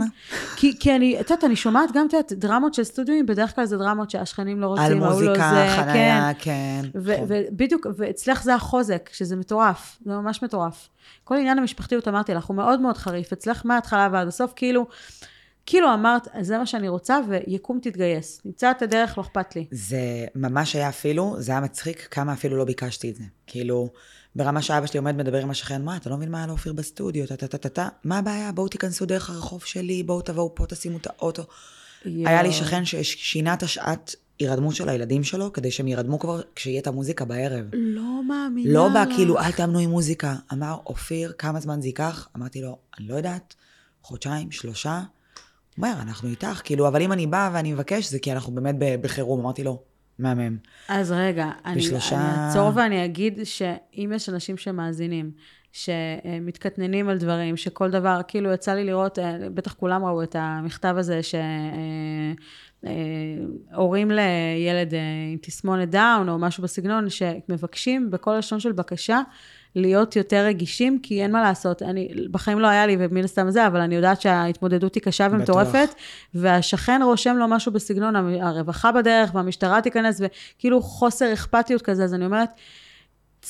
[0.56, 3.64] כי, כי אני, את יודעת, אני שומעת גם, את יודעת, דרמות של סטודיואים, בדרך כלל
[3.64, 6.80] זה דרמות שהשכנים לא רוצים, על ההוא לא מוזיקה, זה, חניה, כן.
[6.94, 7.26] ו- נכון.
[7.28, 10.88] ובדיוק, ואצלך זה החוזק, שזה מטורף, זה ממש מטורף.
[11.24, 14.86] כל עניין המשפחתיות, אמרתי לך, הוא מאוד מאוד חריף, אצלך מההתחלה ועד הסוף, כאילו,
[15.66, 18.40] כאילו אמרת, זה מה שאני רוצה, ויקום תתגייס.
[18.44, 19.66] נמצא את הדרך, לא אכפת לי.
[19.70, 23.24] זה ממש היה אפילו, זה היה מצחיק כמה אפילו לא ביקשתי את זה.
[23.46, 23.90] כאילו,
[24.36, 27.26] ברמה שאבא שלי עומד מדבר עם השכן, מה, אתה לא מבין מה היה לאופיר בסטודיו,
[27.26, 30.66] טה טה טה טה טה, מה הבעיה, בואו תיכנסו דרך הרחוב שלי, בואו תבואו פה,
[30.66, 31.42] תשימו את האוטו.
[32.04, 36.80] היה לי שכן ששינה את השעת הירדמות של הילדים שלו, כדי שהם ירדמו כבר כשיהיה
[36.80, 37.64] את המוזיקה בערב.
[37.72, 39.16] לא מאמינה לא בא לך.
[39.16, 40.34] כאילו, אל תאמנו עם מוזיקה.
[40.52, 42.28] אמר, אופיר, כמה זמן זה ייקח?
[42.36, 43.54] אמרתי לו, אני לא יודעת,
[44.02, 44.96] חודשיים, שלושה.
[45.76, 48.74] הוא אומר, אנחנו איתך, כאילו, אבל אם אני באה ואני מבקש, זה כי אנחנו באמת
[49.00, 49.40] בחירום.
[49.40, 49.82] אמרתי לו,
[50.18, 50.56] מהמם.
[50.88, 55.30] אז רגע, אני, בשלושה- אני אעצור ואני אגיד שאם יש אנשים שמאזינים,
[55.72, 60.94] שמתקטננים על דברים, שכל דבר, כאילו יצא לי לראות, אה, בטח כולם ראו את המכתב
[60.98, 61.20] הזה,
[62.84, 65.00] שהורים לילד אה,
[65.32, 69.20] עם תסמונת דאון או משהו בסגנון, שמבקשים בכל לשון של בקשה
[69.74, 73.66] להיות יותר רגישים, כי אין מה לעשות, אני, בחיים לא היה לי, ומן הסתם זה,
[73.66, 75.88] אבל אני יודעת שההתמודדות היא קשה ומטורפת,
[76.34, 82.24] והשכן רושם לו משהו בסגנון, הרווחה בדרך, והמשטרה תיכנס, וכאילו חוסר אכפתיות כזה, אז אני
[82.24, 82.48] אומרת,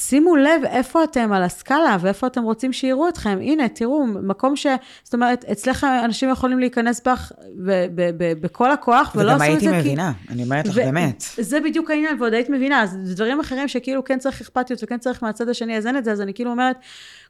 [0.01, 3.39] שימו לב איפה אתם על הסקאלה ואיפה אתם רוצים שיראו אתכם.
[3.43, 4.67] הנה, תראו, מקום ש...
[5.05, 7.33] זאת אומרת, אצלך אנשים יכולים להיכנס בך
[7.67, 9.89] ב- ב- ב- בכל הכוח, ולא וגם עשו את זה הייתי כי...
[9.89, 11.25] מבינה, אני אומרת לך, באמת.
[11.39, 15.23] זה בדיוק העניין, ועוד היית מבינה, אז דברים אחרים שכאילו כן צריך אכפתיות וכן צריך
[15.23, 16.77] מהצד השני לאזן את זה, אז אני כאילו אומרת,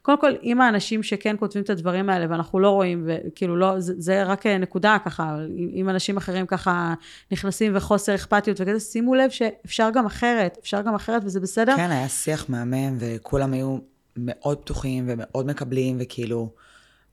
[0.01, 3.93] קודם כל, אם האנשים שכן כותבים את הדברים האלה ואנחנו לא רואים, וכאילו לא, זה,
[3.97, 5.37] זה רק נקודה ככה,
[5.75, 6.93] אם- אנשים אחרים ככה
[7.31, 11.75] נכנסים וחוסר אכפתיות וכזה, שימו לב שאפשר גם אחרת, אפשר גם אחרת וזה בסדר.
[11.75, 13.77] כן, היה שיח מהמם, וכולם היו
[14.17, 16.49] מאוד פתוחים ומאוד מקבלים, וכאילו,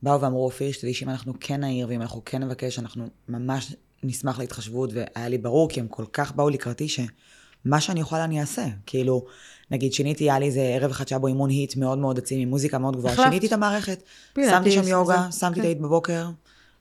[0.03, 4.39] באו ואמרו, אופיר, שתדעי שאם אנחנו כן נעיר, ואם אנחנו כן נבקש, אנחנו ממש נשמח
[4.39, 8.67] להתחשבות, והיה לי ברור, כי הם כל כך באו לקראתי, שמה שאני יכולה אני אעשה.
[8.87, 9.25] כאילו,
[9.71, 12.49] נגיד, שיניתי, היה לי איזה ערב אחד שהיה בו אימון היט מאוד מאוד עצים, עם
[12.49, 13.17] מוזיקה מאוד גבוהה.
[13.17, 14.03] שיניתי את המערכת,
[14.35, 15.61] שמתי שם יוגה, שמתי כן.
[15.61, 16.27] את היית בבוקר,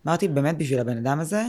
[0.08, 1.44] אמרתי, באמת, בשביל הבן אדם הזה,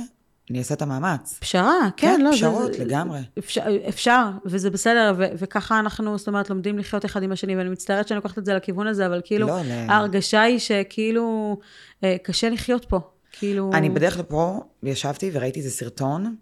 [0.51, 1.39] אני אעשה את המאמץ.
[1.41, 3.21] פשרה, כן, כן, לא, פשרות, זה, לגמרי.
[3.39, 7.69] אפשר, אפשר, וזה בסדר, ו- וככה אנחנו, זאת אומרת, לומדים לחיות אחד עם השני, ואני
[7.69, 11.57] מצטערת שאני לוקחת את זה לכיוון הזה, אבל כאילו, לא, ל- ההרגשה היא שכאילו,
[12.05, 13.01] אה, קשה לחיות פה.
[13.33, 13.71] כאילו...
[13.75, 16.37] אני בדרך לפה ישבתי וראיתי איזה סרטון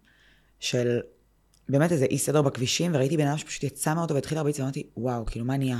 [0.61, 1.01] של
[1.69, 5.27] באמת איזה אי סדר בכבישים, וראיתי בן אדם שפשוט יצא מהאוטו והתחיל להרביץ, ואמרתי, וואו,
[5.27, 5.79] כאילו, מה נהיה?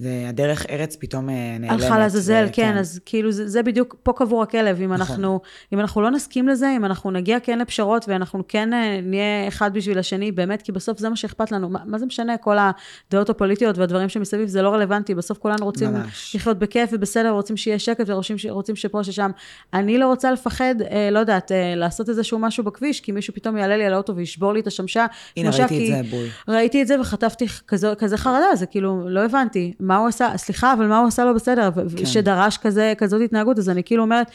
[0.00, 1.82] והדרך ארץ פתאום אה, נעלמת.
[1.82, 5.00] הלכה לעזאזל, ו- כן, אז כאילו זה, זה בדיוק, פה קבור הכלב, אם נכון.
[5.00, 5.40] אנחנו,
[5.72, 9.74] אם אנחנו לא נסכים לזה, אם אנחנו נגיע כן לפשרות, ואנחנו כן אה, נהיה אחד
[9.74, 13.30] בשביל השני, באמת, כי בסוף זה מה שאכפת לנו, מה, מה זה משנה, כל הדעות
[13.30, 16.36] הפוליטיות והדברים שמסביב, זה לא רלוונטי, בסוף כולנו רוצים ממש.
[16.36, 19.30] לחיות בכיף ובסדר, רוצים שיהיה שקט, ורוצים רוצים שפה, ששם.
[19.74, 23.56] אני לא רוצה לפחד, אה, לא יודעת, אה, לעשות איזשהו משהו בכביש, כי מישהו פתאום
[23.56, 25.06] יעלה לי על האוטו וישבור לי את השמשה.
[25.36, 26.26] הנה, ראיתי את זה, בול.
[26.48, 30.72] ראיתי את זה וחטפתי כזה, כזה חרדה, זה כאילו, לא הבנתי, מה הוא עשה, סליחה,
[30.72, 32.06] אבל מה הוא עשה לא בסדר, כן.
[32.06, 34.30] שדרש כזה, כזאת התנהגות, אז אני כאילו אומרת,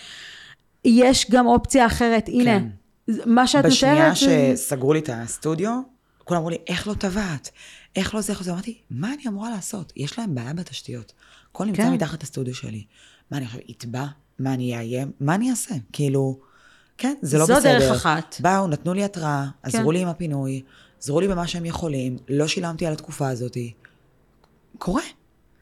[0.85, 2.67] יש גם אופציה אחרת, הנה, כן.
[3.25, 5.79] מה שאת בשנייה מתארת, זה- שסגרו לי את הסטודיו,
[6.23, 7.49] כולם אמרו לי, איך לא טבעת?
[7.95, 8.51] איך לא זה, איך לא זה?
[8.51, 9.93] אמרתי, מה אני אמורה לעשות?
[9.95, 11.13] יש להם בעיה בתשתיות.
[11.51, 11.91] הכל נמצא כן.
[11.93, 12.83] מתחת הסטודיו שלי.
[13.31, 14.05] מה, אני עכשיו אתבע?
[14.39, 15.11] מה, אני אאיים?
[15.19, 15.75] מה אני אעשה?
[15.93, 16.39] כאילו,
[16.97, 17.79] כן, זה לא זו בסדר.
[17.79, 18.35] דרך אחת.
[18.39, 19.93] באו, נתנו לי התראה, עזרו כן.
[19.93, 20.61] לי עם הפינוי,
[21.01, 23.57] עזרו לי במה שהם יכולים, לא שילמתי על התקופה הזאת.
[24.77, 25.01] קורה.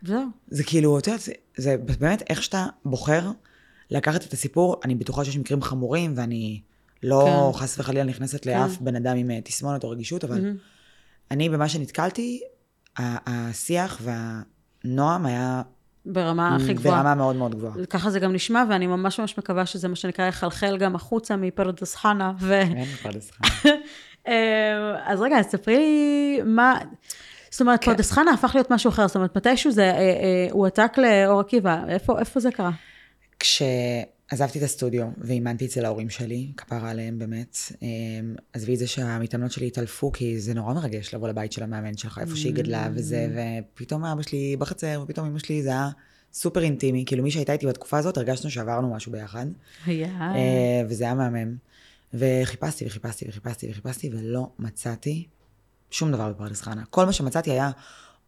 [0.03, 0.25] זהו.
[0.47, 3.31] זה כאילו, את יודעת, זה, זה באמת איך שאתה בוחר
[3.91, 6.61] לקחת את הסיפור, אני בטוחה שיש מקרים חמורים, ואני
[7.03, 7.59] לא כן.
[7.59, 10.55] חס וחלילה נכנסת לאף בן אדם עם אה, תסמונת או רגישות, אבל מהמם.
[11.31, 12.41] אני, במה שנתקלתי,
[12.97, 15.61] השיח והנועם היה
[16.05, 16.95] ברמה הכי גבוהה.
[16.95, 17.85] ברמה מאוד מאוד גבוהה.
[17.89, 21.95] ככה זה גם נשמע, ואני ממש ממש מקווה שזה מה שנקרא יחלחל גם החוצה מפרדס
[21.95, 22.33] חנה.
[22.39, 22.53] ו...
[22.53, 23.71] אין פרדס חנה.
[24.27, 26.79] אה, אז רגע, אז ספרי לי מה...
[27.53, 27.91] זאת אומרת, כן.
[27.91, 31.83] פרדס חנה הפך להיות משהו אחר, זאת אומרת, מתישהו זה אה, אה, הועתק לאור עקיבא,
[31.89, 32.71] איפה איפה זה קרה?
[33.39, 39.51] כשעזבתי את הסטודיו ואימנתי אצל ההורים שלי, כפרה עליהם באמת, אמ, עזבי את זה שהמתאמנות
[39.51, 43.27] שלי התעלפו, כי זה נורא מרגש לבוא לבית של המאמן שלך, איפה שהיא גדלה וזה,
[43.73, 45.89] ופתאום אבא שלי בחצר, ופתאום אמא שלי, זה היה
[46.33, 49.45] סופר אינטימי, כאילו מי שהייתה איתי בתקופה הזאת, הרגשנו שעברנו משהו ביחד,
[49.85, 50.07] היה...
[50.35, 51.55] אה, וזה היה מהמם.
[52.13, 55.27] וחיפשתי וחיפשתי וחיפשתי וחיפשתי, ולא מצאתי
[55.93, 56.83] שום דבר בפרדס חנה.
[56.89, 57.71] כל מה שמצאתי היה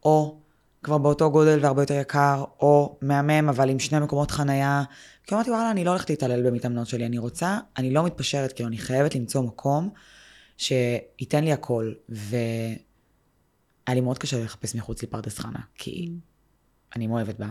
[0.04, 0.40] או
[0.84, 4.84] כבר באותו גודל והרבה יותר יקר, או מהמם, אבל עם שני מקומות חנייה.
[5.24, 8.70] כי אמרתי, וואלה, אני לא הולכת להתעלל במתאמנות שלי, אני רוצה, אני לא מתפשרת, כאילו,
[8.70, 9.90] אני חייבת למצוא מקום
[10.58, 11.94] שייתן לי הכל.
[12.10, 12.76] והיה
[13.90, 16.12] לי מאוד קשה לחפש מחוץ לפרדס חנה, כי
[16.96, 17.48] אני מאוהבת בה.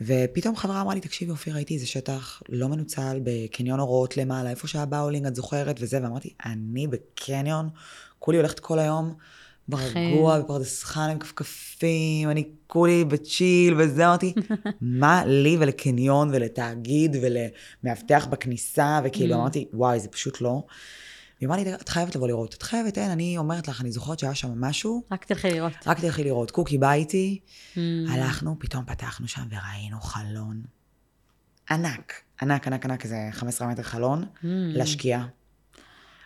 [0.00, 4.68] ופתאום חברה אמרה לי, תקשיבי, אופיר, ראיתי איזה שטח לא מנוצל בקניון אורות למעלה, איפה
[4.68, 7.68] שהיה באולינג, את זוכרת, וזה, ואמרתי, אני בקניון,
[8.18, 9.14] כולי הולכת כל היום
[9.68, 14.34] ברגוע, בפרדס חנה עם כפכפים, אני כולי בצ'יל וזה, אמרתי,
[14.80, 19.38] מה לי ולקניון ולתאגיד ולמאבטח בכניסה, וכאילו Mm.
[19.38, 20.62] אמרתי, וואי, זה פשוט לא.
[21.38, 24.18] והיא אמרה לי, את חייבת לבוא לראות, את חייבת, אין, אני אומרת לך, אני זוכרת
[24.18, 25.72] שהיה שם משהו, רק תלכי לראות.
[25.86, 26.50] רק תלכי לראות.
[26.50, 27.40] קוקי בא איתי,
[27.74, 27.78] Mm.
[28.10, 30.62] הלכנו, פתאום פתחנו שם וראינו חלון
[31.70, 34.46] ענק, ענק, ענק, ענק, איזה 15 מטר חלון, Mm.
[34.74, 35.26] לשקיעה.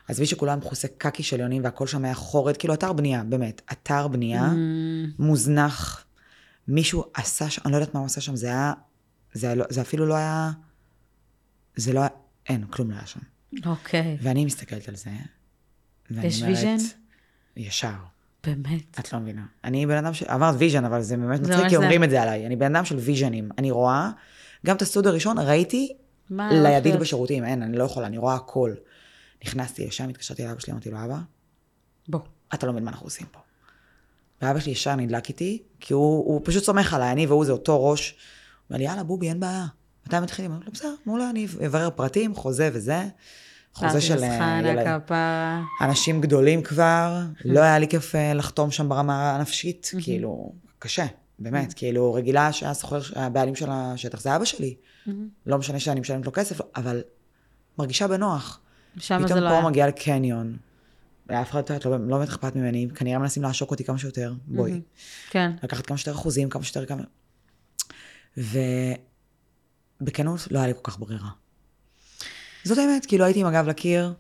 [0.09, 4.09] עזבי שכולם מכוסי קקי של יונים והכל שם היה חורד, כאילו אתר בנייה, באמת, אתר
[4.09, 4.55] בנייה, Mm,
[5.19, 6.05] מוזנח.
[6.69, 8.73] מישהו עשה שם, אני לא יודעת מה הוא עשה שם, זה היה,
[9.33, 10.51] זה, היה, לא- זה אפילו לא היה,
[11.77, 12.09] זה לא היה,
[12.49, 13.21] אין, כלום לא היה שם.
[13.67, 15.11] אוקיי, ואני מסתכלת על זה,
[16.11, 16.77] ואני יש אומרת, vision?
[17.57, 17.95] ישר.
[18.47, 18.99] באמת.
[19.01, 19.47] את לא מבינה.
[19.65, 20.23] אני בן אדם ש...
[20.23, 21.77] אמרת vision, אבל זה באמת מצחיק, כי זה.
[21.77, 22.47] אומרים את זה עליי.
[22.47, 23.49] אני בן אדם של vision ים.
[23.59, 24.11] אני רואה,
[24.67, 25.93] גם את הסטודיו הראשון ראיתי
[26.31, 26.97] לידיד?
[26.97, 28.75] בשירותים, אין, אני לא יכולה, אני רואה הכל.
[29.45, 31.19] נכנסתי לשם, התקשרתי לאבא שלי, אמרתי לו, אבא,
[32.09, 32.21] בוא.
[32.55, 33.41] אתה לא מבין מה אנחנו עושים פה.
[34.43, 37.91] ואבא שלי ישר נדלק איתי, כי הוא, הוא פשוט סומך עליי, אני והוא זה אותו
[37.91, 38.11] ראש.
[38.11, 38.17] הוא
[38.71, 39.67] אומר לי, יאללה, בובי, אין בעיה.
[40.11, 40.51] מתי מתחילים?
[40.51, 43.05] אמרתי לו, בסדר, מעולה, אני אברר פרטים, חוזה וזה.
[43.75, 44.25] חוזה של...
[45.81, 50.05] אנשים גדולים כבר, לא היה לי כיף אה, לחתום שם ברמה הנפשית, מהמם.
[50.05, 51.07] כאילו, קשה,
[51.39, 54.75] באמת, כאילו, רגילה שהסוחר, הבעלים של השטח זה אבא שלי.
[55.47, 57.03] לא משנה שאני משלמת לו כסף, אבל
[57.79, 58.61] מרגישה בנוח.
[58.99, 59.69] שם פתאום זה לא פה היה.
[59.69, 60.57] מגיעה לקניון,
[61.27, 64.81] ואף אחד לא, לא באמת אכפת ממני, כנראה מנסים לעשוק אותי כמה שיותר, בואי.
[65.31, 65.53] כן.
[65.63, 67.03] לקחת כמה שיותר אחוזים, כמה שיותר כמה...
[70.01, 71.31] ובכנות, לא היה לי כל כך ברירה.
[72.65, 74.15] זאת האמת, כאילו הייתי עם הגב לקיר,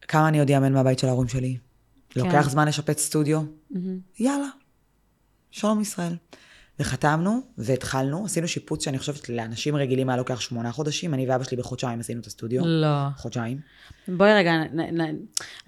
[0.00, 1.58] כמה אני עוד אאמן מהבית של ההורים שלי.
[2.16, 3.98] לוקח זמן לשפץ סטודיו, מהמם.
[4.18, 4.48] יאללה,
[5.50, 6.16] שלום ישראל.
[6.80, 11.56] וחתמנו, והתחלנו, עשינו שיפוץ שאני חושבת לאנשים רגילים היה לוקח שמונה חודשים, אני ואבא שלי
[11.56, 12.62] בחודשיים עשינו את הסטודיו.
[12.64, 13.08] לא.
[13.16, 13.60] חודשיים.
[14.08, 15.16] בואי רגע, נ, נ,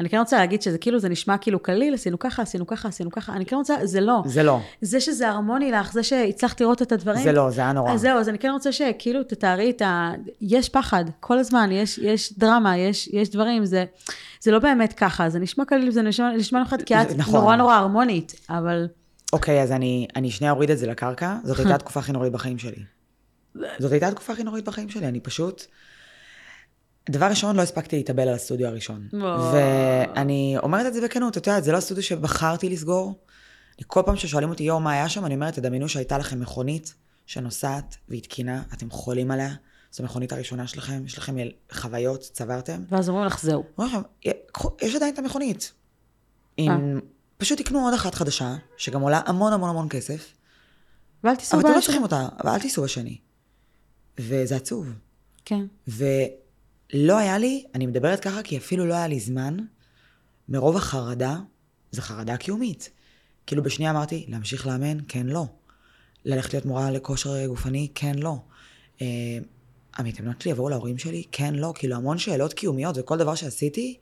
[0.00, 3.10] אני כן רוצה להגיד שזה כאילו, זה נשמע כאילו קליל, עשינו ככה, עשינו ככה, עשינו
[3.10, 4.22] ככה, אני כן רוצה, זה לא.
[4.24, 7.22] זה לא, זה שזה הרמוני לך, זה שהצלחת לראות את הדברים.
[7.22, 7.92] זה לא, זה היה נורא.
[7.92, 10.12] אז זהו, אז אני כן רוצה שכאילו תתארי את ה...
[10.40, 13.84] יש פחד, כל הזמן, יש, יש דרמה, יש, יש דברים, זה,
[14.40, 17.40] זה לא באמת ככה, זה נשמע קליל, זה נשמע, נשמע לך, כי את נכון.
[17.40, 18.86] נורא נורא הרמונית, אבל...
[19.32, 21.36] אוקיי, אז אני, אני שנייה אוריד את זה לקרקע.
[21.44, 22.82] זאת הייתה התקופה הכי נוראית בחיים שלי.
[23.78, 25.64] זאת הייתה התקופה הכי נוראית בחיים שלי, אני פשוט...
[27.10, 29.08] דבר ראשון, לא הספקתי להתאבל על הסטודיו הראשון.
[29.52, 33.14] ואני אומרת את זה בכנות, את יודעת, זה לא הסטודיו שבחרתי לסגור.
[33.86, 35.24] כל פעם ששואלים אותי, יואו, מה היה שם?
[35.24, 36.94] אני אומרת, תדמיינו שהייתה לכם מכונית
[37.26, 39.54] שנוסעת והיא תקינה, אתם חולים עליה,
[39.92, 41.36] זו המכונית הראשונה שלכם, יש לכם
[41.72, 42.82] חוויות, צברתם.
[42.90, 43.64] ואז אומרים לך, זהו.
[43.78, 45.72] אומרים לכם, "קחו, יש עדיין את המכונית.
[46.58, 47.00] אם...
[47.40, 50.34] פשוט תקנו עוד אחת חדשה, שגם עולה המון המון המון כסף,
[51.24, 53.18] ואל תיסעו אבל אתם לא צריכים אותה, אבל אל תיסעו בשני.
[54.18, 54.88] וזה עצוב.
[55.44, 55.64] כן.
[55.88, 59.56] ולא היה לי, אני מדברת ככה כי אפילו לא היה לי זמן,
[60.48, 61.36] מרוב החרדה,
[61.92, 62.90] זו חרדה קיומית.
[63.46, 64.98] כאילו בשנייה אמרתי, להמשיך לאמן?
[65.08, 65.46] כן, לא.
[66.24, 67.88] ללכת להיות מורה לכושר גופני?
[67.94, 68.36] כן, לא.
[69.02, 69.06] אה,
[69.94, 71.24] המתאמנות שלי יבואו להורים שלי?
[71.32, 71.72] כן, לא.
[71.76, 73.98] כאילו המון שאלות קיומיות, וכל דבר שעשיתי,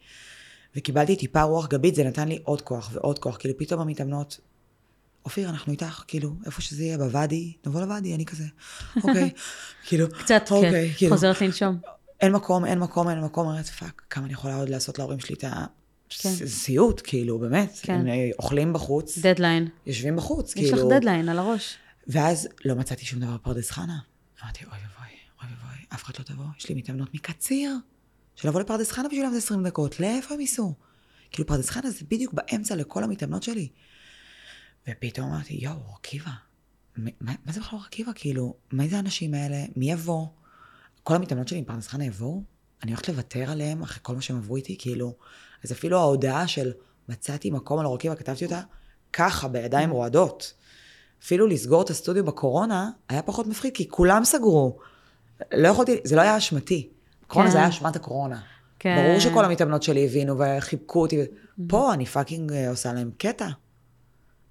[0.79, 3.37] וקיבלתי טיפה רוח גבית, זה נתן לי עוד כוח ועוד כוח.
[3.37, 4.41] כאילו פתאום המתאמנות,
[5.25, 8.45] אופיר, אנחנו איתך, כאילו, איפה שזה יהיה, בוואדי, נבוא לוואדי, אני כזה,
[8.97, 9.31] אוקיי,
[9.87, 11.79] כאילו, קצת, אוקיי, כן, כאילו, חוזרת לנשום.
[12.21, 15.35] אין מקום, אין מקום, אין מקום, אומרת, fuck, כמה אני יכולה עוד לעשות להורים שלי
[15.35, 15.45] את
[16.09, 16.29] כן.
[16.45, 17.79] הסיוט, כאילו, באמת.
[17.83, 17.95] כן.
[17.95, 19.69] הם אה, אוכלים בחוץ, דדליין.
[19.87, 20.91] יושבים בחוץ, יש לך כאילו.
[20.91, 21.77] דדליין על הראש.
[22.07, 23.99] ואז לא מצאתי שום דבר בפרדס חנה.
[24.43, 27.77] אמרתי, אוי ואבוי, אוי ואבוי, אף אחד לא תבוא, יש לי מתאמנות מקציר.
[28.41, 30.75] שלבוא לפרדס חנה בשבילם זה 20 דקות, לאיפה הם ייסעו?
[31.31, 33.69] כאילו, פרדס חנה זה בדיוק באמצע לכל המתאמנות שלי.
[34.89, 36.31] ופתאום אמרתי, יואו, עקיבא.
[36.97, 38.13] מה, מה זה בכלל עקיבא?
[38.15, 39.65] כאילו, מי זה האנשים האלה?
[39.77, 40.27] מי יבוא?
[41.03, 42.43] כל המתאמנות שלי עם פרדס חנה יבואו?
[42.83, 44.77] אני הולכת לוותר עליהם אחרי כל מה שהם עברו איתי?
[44.79, 45.17] כאילו,
[45.65, 46.73] אז אפילו ההודעה של
[47.09, 48.61] מצאתי מקום על עקיבא, כתבתי אותה
[49.13, 50.55] ככה, בידיים רועדות.
[51.23, 54.79] אפילו לסגור את הסטודיו בקורונה היה פחות מפחיד, כי כולם סגרו.
[55.55, 56.98] לא יכולתי, זה לא היה אשמתי.
[57.29, 57.53] קורונה כן.
[57.53, 58.41] זה היה אשמת הקורונה.
[58.79, 58.97] כן.
[58.97, 61.21] ברור שכל המתאמנות שלי הבינו וחיבקו אותי.
[61.69, 63.49] פה אני פאקינג אה, עושה להם קטע.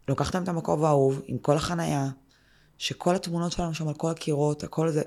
[0.08, 2.10] לוקחת להם את המקום האהוב, עם כל החנייה,
[2.78, 5.02] שכל התמונות שלנו שם על כל הקירות, הכל זה,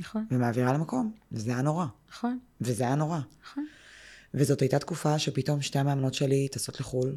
[0.00, 1.12] נכון, ומעבירה למקום.
[1.32, 1.86] וזה היה נורא.
[2.10, 3.18] נכון, וזה היה נורא.
[3.42, 3.66] נכון.
[4.34, 7.16] וזאת הייתה תקופה שפתאום שתי המאמנות שלי טסות לחו"ל,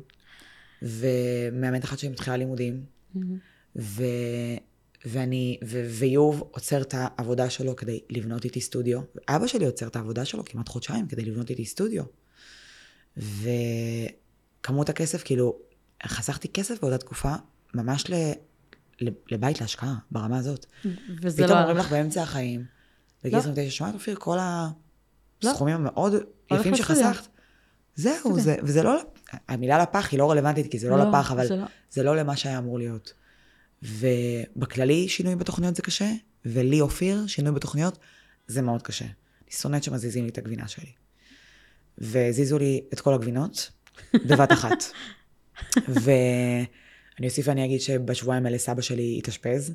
[0.82, 2.86] ומאמנת אחת שלי מתחילה לימודים,
[3.76, 4.04] ו...
[5.06, 5.86] ואני, ו...
[5.90, 9.02] ויוב עוצר את העבודה שלו כדי לבנות איתי סטודיו.
[9.28, 12.04] אבא שלי עוצר את העבודה שלו כמעט חודשיים כדי לבנות איתי סטודיו.
[13.18, 15.58] וכמות הכסף, כאילו,
[16.06, 17.34] חסכתי כסף באותה תקופה,
[17.74, 18.14] ממש ל...
[19.02, 19.10] ל...
[19.32, 20.66] לבית להשקעה, ברמה הזאת.
[21.22, 21.62] וזה פתאום לא...
[21.62, 22.66] אומרים לך באמצע החיים,
[23.24, 23.40] בגיל לא.
[23.40, 24.38] 29, שומעת אופיר, כל
[25.44, 25.50] לא.
[25.50, 26.14] הסכומים המאוד
[26.52, 26.76] יפים.
[26.76, 27.28] שחסכת,
[27.96, 29.02] זהו, זה, וזה לא,
[29.48, 31.66] המילה לפח היא לא רלוונטית, כי זה לא לא, לפח, אבל זה לא.
[31.90, 33.14] זה לא למה שהיה אמור להיות.
[33.84, 36.12] ובכללי, שינוי בתוכניות זה קשה,
[36.46, 37.98] ולי, אופיר, שינוי בתוכניות
[38.48, 39.06] זה מאוד קשה.
[39.06, 40.92] אני שונאת שמזיזים לי את הגבינה שלי.
[41.98, 43.72] והזיזו לי את כל הגבינות
[44.14, 44.84] בבת אחת.
[46.04, 49.74] ואני אוסיף ואני אגיד שבשבועיים האלה סבא שלי התאשפז,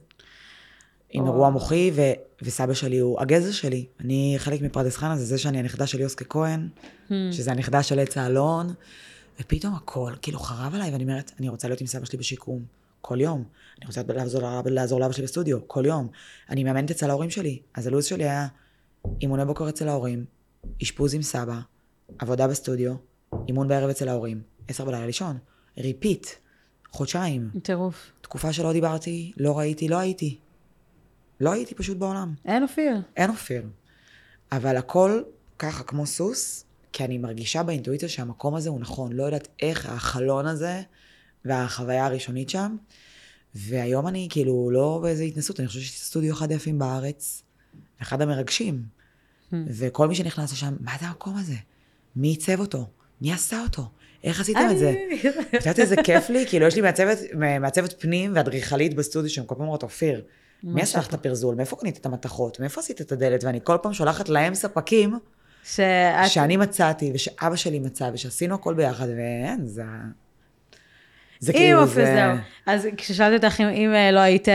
[1.10, 1.24] עם.
[1.24, 2.02] אירוע מוחי, ו,
[2.42, 3.86] וסבא שלי הוא הגזע שלי.
[4.00, 6.68] אני חלק מפרדס חנה, זה זה שאני הנכדה של יוסקה כהן,
[7.08, 7.12] Hmm.
[7.32, 8.74] שזה הנכדה של עץ האלון,
[9.40, 12.64] ופתאום הכל כאילו חרב עליי, ואני אומרת, אני רוצה להיות עם סבא שלי בשיקום,
[13.00, 13.44] כל יום.
[13.78, 16.08] אני רוצה לעזור, לעזור לאבא שלי בסטודיו, כל יום.
[16.50, 18.46] אני מאמנת אצל ההורים שלי, אז הלו"ז שלי היה
[19.20, 20.24] אימוני בוקר אצל ההורים,
[20.82, 21.60] אשפוז עם סבא,
[22.18, 22.94] עבודה בסטודיו,
[23.48, 25.38] אימון בערב אצל ההורים, עשר בלילה לישון,
[25.78, 26.26] repeat,
[26.90, 27.50] חודשיים.
[27.62, 28.12] טירוף.
[28.20, 30.38] תקופה שלא דיברתי, לא ראיתי, לא הייתי.
[31.40, 32.34] לא הייתי פשוט בעולם.
[32.44, 32.96] אין אופיר.
[33.16, 33.62] אין אופיר.
[34.52, 35.22] אבל הכל
[35.58, 39.12] ככה, כמו סוס, כי אני מרגישה באינטואיציה שהמקום הזה הוא נכון.
[39.12, 40.82] לא יודעת איך החלון הזה
[41.44, 42.76] והחוויה הראשונית שם.
[43.54, 47.42] והיום אני כאילו לא באיזה התנסות, אני חושבת שיש סטודיו אחד היפים בארץ,
[48.02, 48.82] אחד המרגשים.
[49.52, 51.54] וכל מי שנכנס לשם, מה זה המקום הזה?
[52.16, 52.86] מי עיצב אותו?
[53.20, 53.88] מי עשה אותו?
[54.24, 54.94] איך עשיתם את זה?
[55.48, 56.46] את יודעת איזה כיף לי?
[56.46, 57.18] כאילו, יש לי מעצבת,
[57.60, 60.22] מעצבת פנים ואדריכלית בסטודיו שהם כל פעם אומרות, אופיר,
[60.62, 61.54] מי עשה לך את הפרזול?
[61.54, 62.60] מאיפה קנית את המתכות?
[62.60, 63.44] מאיפה עשית את הדלת?
[63.44, 65.18] ואני כל פעם שולחת להם ספקים
[65.64, 66.28] שאת...
[66.28, 69.82] שאני מצאתי, ושאבא שלי מצא, ושעשינו הכל ביחד, ואין, זה...
[71.40, 72.04] זה כאילו, זה...
[72.04, 72.36] זהו.
[72.66, 74.54] אז כששאלתי אותך אם, אם אה, לא היית אה,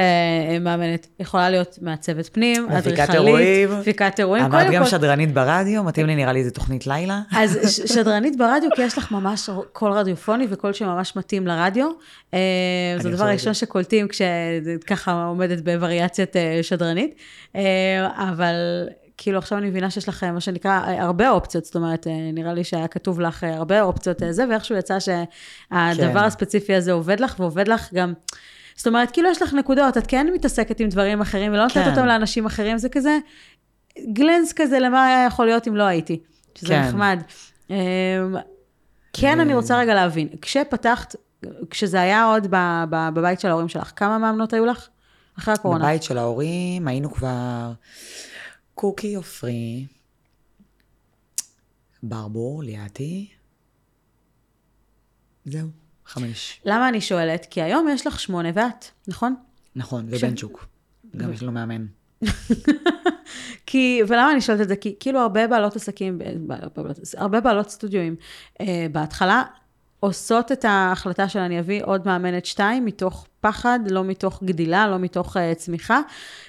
[0.62, 3.80] מאמנת, יכולה להיות מעצבת פנים, אדריכלית, אירועים.
[3.80, 7.22] מפיקת אירועים, אמרת קודם גם כל- שדרנית ברדיו, מתאים לי נראה לי איזה תוכנית לילה.
[7.36, 7.60] אז
[7.96, 11.88] שדרנית ברדיו, כי יש לך ממש קול רדיופוני וקול שממש מתאים לרדיו.
[12.34, 12.39] אה,
[13.00, 17.15] זה הדבר הראשון שקולטים כשככה עומדת בווריאציית שדרנית.
[18.15, 18.54] אבל
[19.17, 22.32] כאילו עכשיו אני מבינה שיש לך אה, מה שנקרא אה, הרבה אופציות, זאת אומרת, אה,
[22.34, 26.26] נראה לי שהיה כתוב לך הרבה אופציות זה, ואיכשהו יצא שהדבר כן.
[26.26, 28.13] הספציפי הזה עובד לך, ועובד לך גם...
[28.76, 31.89] זאת אומרת, כאילו יש לך נקודות, את כן מתעסקת עם דברים אחרים, ולא נותנת כן.
[31.89, 33.17] אותם לאנשים אחרים, זה כזה
[34.13, 36.19] גלנס כזה למה היה יכול להיות אם לא הייתי.
[36.56, 36.82] שזה כן.
[36.82, 37.19] נחמד.
[37.69, 37.76] אמ,
[39.13, 41.15] כן, אני רוצה רגע להבין, כשפתחת,
[41.69, 44.88] כשזה היה עוד ב- ב- בבית של ההורים שלך, כמה מאמנות היו לך?
[45.39, 45.84] אחרי הקורונה.
[45.84, 47.71] בבית של ההורים היינו כבר
[48.75, 49.86] קוקי עופרי,
[52.03, 53.29] ברבור, ליאתי.
[55.45, 55.67] זהו,
[56.05, 56.62] חמש.
[56.65, 57.47] למה אני שואלת?
[57.49, 59.36] כי היום יש לך שמונה ואת, נכון?
[59.75, 60.67] נכון, ובנצ'וק.
[61.17, 61.86] גם יש לו מאמן.
[63.65, 64.75] כי, ולמה אני שואלת את זה?
[64.75, 66.19] כי כאילו הרבה בעלות עסקים,
[67.17, 68.15] הרבה בעלות סטודיואים,
[68.62, 69.43] אה, בהתחלה
[70.04, 75.00] עושות את ההחלטה של אני אביא עוד מאמנת שתיים, מתוך פחד, לא מתוך גדילה, לא
[75.00, 76.02] מתוך אה, צמיחה,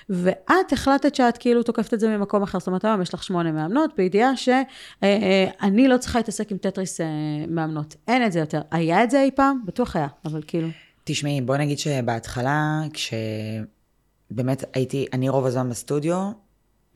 [0.08, 3.52] ואת החלטת שאת כאילו תוקפת את זה ממקום אחר, זאת אומרת, היום יש לך שמונה
[3.52, 7.06] מאמנות, בידיעה שאני לא צריכה להתעסק עם טטריס אה,
[7.48, 7.96] מאמנות.
[8.08, 8.60] אין את זה יותר.
[8.70, 9.60] היה את זה אי פעם?
[9.64, 10.68] בטוח היה, אבל כאילו...
[11.04, 16.30] תשמעי, בואי נגיד שבהתחלה, כשבאמת הייתי, אני רוב הזמן בסטודיו,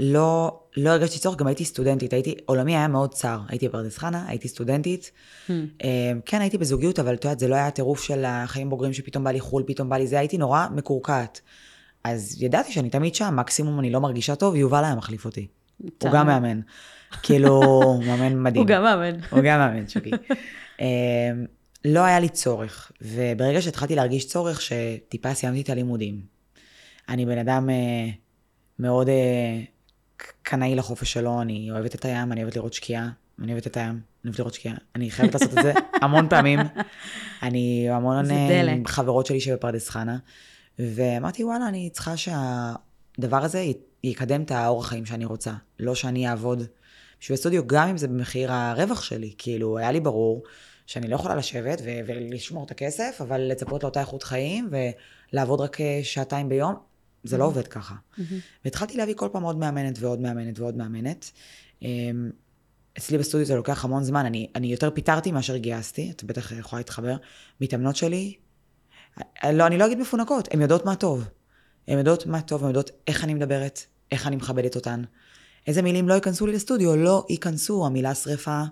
[0.01, 4.25] לא, לא הרגשתי צורך, גם הייתי סטודנטית, הייתי, עולמי היה מאוד צר, הייתי בפרדס חנה,
[4.29, 5.11] הייתי סטודנטית.
[5.49, 5.51] Hmm.
[5.85, 9.25] אה, כן, הייתי בזוגיות, אבל את יודעת, זה לא היה הטירוף של החיים בוגרים שפתאום
[9.25, 11.41] בא לי חו"ל, פתאום בא לי זה, הייתי נורא מקורקעת.
[12.05, 15.47] אז ידעתי שאני תמיד שם, מקסימום אני לא מרגישה טוב, יובל היה מחליף אותי.
[15.79, 16.61] הוא גם מאמן.
[17.23, 17.61] כאילו,
[18.07, 18.63] מאמן מדהים.
[18.63, 19.21] הוא גם מאמן.
[19.31, 20.11] הוא גם מאמן, שוקי.
[20.81, 20.87] אמ,
[21.85, 26.21] לא היה לי צורך, וברגע שהתחלתי להרגיש צורך, שטיפה סיימתי את הלימודים.
[27.09, 28.09] אני בן אדם אה,
[28.79, 29.61] מאוד אה,
[30.43, 33.09] קנאי לחופש שלו, אני אוהבת את הים, אני אוהבת לראות שקיעה,
[33.43, 34.75] אני אוהבת את הים, אני אוהבת לראות שקיעה.
[34.97, 36.61] אני חייבת לעשות את זה המון פעמים.
[37.43, 38.75] אני המון אה.
[38.87, 40.19] חברות שלי שבפרדס חנה,
[40.79, 43.65] ואמרתי, וואלה, אני צריכה שהדבר הזה
[44.05, 45.53] יקדם את האורח חיים שאני רוצה.
[45.79, 46.63] לא שאני אעבוד
[47.21, 49.35] בשביל סטודיו, גם אם זה במחיר הרווח שלי.
[49.39, 50.43] כאילו, היה לי ברור
[50.87, 54.71] שאני לא יכולה לשבת ו- ולשמור את הכסף, אבל לצפות לאותה איכות חיים
[55.33, 56.75] ולעבוד רק אה, שעתיים ביום,
[57.29, 57.95] זה לא עובד ככה.
[58.65, 61.31] והתחלתי להביא כל פעם עוד מאמנת ועוד מאמנת ועוד מאמנת.
[61.83, 62.31] אמ,
[62.99, 66.81] אצלי בסטודיו זה לוקח המון זמן, אני, אני יותר פיטרתי מאשר גייסתי, את בטח יכולה
[66.81, 67.17] להתחבר.
[67.61, 68.35] מתאמנות שלי,
[69.45, 71.25] אה, לא, אני לא אגיד מפונקות, הן יודעות מה טוב.
[71.89, 73.81] הן יודעות מה טוב, הן יודעות איך אני מדברת,
[74.13, 75.03] איך אני מכבדת אותן.
[75.67, 78.63] איזה מילים לא ייכנסו לי לסטודיו, לא ייכנסו, המילה שרפה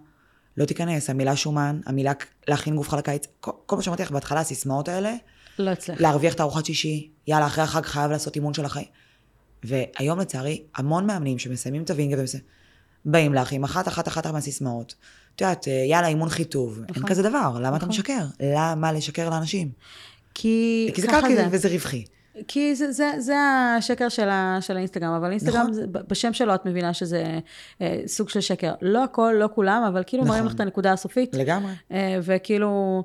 [0.57, 2.13] לא תיכנס, המילה שומן, המילה
[2.49, 5.15] להכין גופך לקיץ, כל, כל מה שאמרתי לך בהתחלה, הסיסמאות האלה,
[5.59, 6.01] לא אצלך.
[6.01, 8.87] להרוויח את הארוחת שישי, יאללה, אחרי החג חייב לעשות אימון של החיים.
[9.65, 12.49] והיום לצערי, המון מאמנים שמסיימים את הווינגה ומסיימים,
[13.05, 14.95] באים לך עם אחת אחת אחת מהסיסמאות.
[15.35, 16.77] את יודעת, אה, יאללה, אימון חיטוב.
[16.79, 17.09] אין נכון.
[17.09, 17.89] כזה דבר, למה אתה נכון.
[17.89, 18.25] משקר?
[18.41, 19.71] למה לשקר לאנשים?
[20.35, 21.47] כי כי זה קל זה.
[21.51, 22.05] וזה רווחי.
[22.49, 23.37] כי זה, זה, זה
[23.79, 25.73] השקר של, ה, של האינסטגרם, אבל אינסטגרם, נכון.
[25.73, 27.39] זה, בשם שלו את מבינה שזה
[27.81, 28.73] אה, סוג של שקר.
[28.83, 30.35] לא הכל, לא כולם, אבל כאילו נכון.
[30.35, 31.73] מראים לך את הנקודה הסופית, לגמרי.
[31.93, 33.03] אה, וכאילו,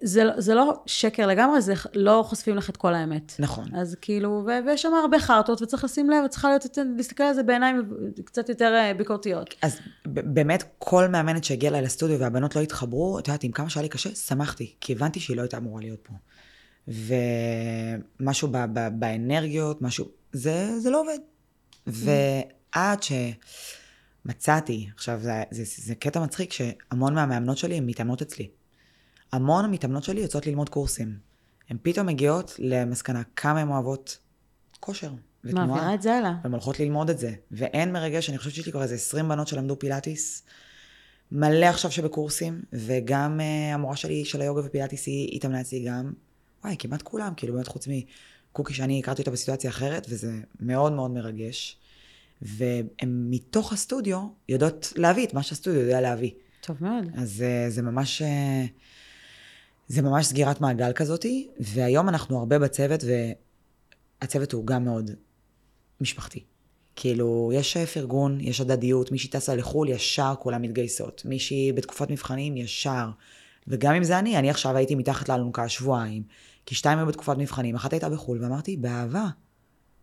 [0.00, 3.32] זה, לא- זה לא שקר לגמרי, זה לא חושפים לך את כל האמת.
[3.38, 3.74] נכון.
[3.74, 6.66] אז כאילו, ו- ויש שם הרבה חרטות, וצריך לשים לב, וצריכה להיות,
[6.96, 7.82] להסתכל על זה בעיניים
[8.24, 9.54] קצת יותר אה, ביקורתיות.
[9.62, 13.82] אז באמת, כל מאמנת שהגיעה אליי לסטודיו והבנות לא התחברו, את יודעת, עם כמה שהיה
[13.82, 16.12] לי קשה, שמחתי, כי הבנתי שהיא לא הייתה אמורה להיות פה.
[16.88, 21.18] ומשהו ב- ב- באנרגיות, משהו, זה, זה לא עובד.
[21.86, 22.98] ועד
[24.26, 28.48] שמצאתי, עכשיו זה, זה, זה, זה קטע מצחיק שהמון מהמאמנות שלי הן מתאמנות אצלי.
[29.34, 31.18] המון המתאמנות שלי יוצאות ללמוד קורסים.
[31.70, 34.18] הן פתאום מגיעות למסקנה כמה הן אוהבות
[34.80, 35.12] כושר
[35.44, 35.66] ותנועה.
[35.66, 36.32] מעבירה את זה הלאה.
[36.42, 37.34] והן הולכות ללמוד את זה.
[37.50, 40.42] ואין מרגש, אני חושבת שיש לי כבר איזה 20 בנות שלמדו פילאטיס.
[41.32, 46.12] מלא עכשיו שבקורסים, וגם uh, המורה שלי של היוגה ופילאטיס היא התאמנה אצלי גם.
[46.64, 51.10] וואי, כמעט כולם, כאילו באמת חוץ מקוקי שאני הכרתי אותה בסיטואציה אחרת, וזה מאוד מאוד
[51.10, 51.78] מרגש.
[52.42, 56.30] והן מתוך הסטודיו יודעות להביא את מה שהסטודיו יודע להביא.
[56.60, 57.04] טוב מאוד.
[57.16, 58.22] אז uh, זה ממש...
[58.22, 58.93] Uh,
[59.88, 63.00] זה ממש סגירת מעגל כזאתי, והיום אנחנו הרבה בצוות,
[64.20, 65.10] והצוות הוא גם מאוד
[66.00, 66.44] משפחתי.
[66.96, 71.22] כאילו, יש פרגון, יש הדדיות, מישהי טסה לחו"ל, ישר כולם מתגייסות.
[71.24, 73.10] מישהי בתקופת מבחנים, ישר.
[73.68, 76.22] וגם אם זה אני, אני עכשיו הייתי מתחת לאלונקה שבועיים,
[76.66, 79.26] כי שתיים היו בתקופת מבחנים, אחת הייתה בחו"ל, ואמרתי, באהבה,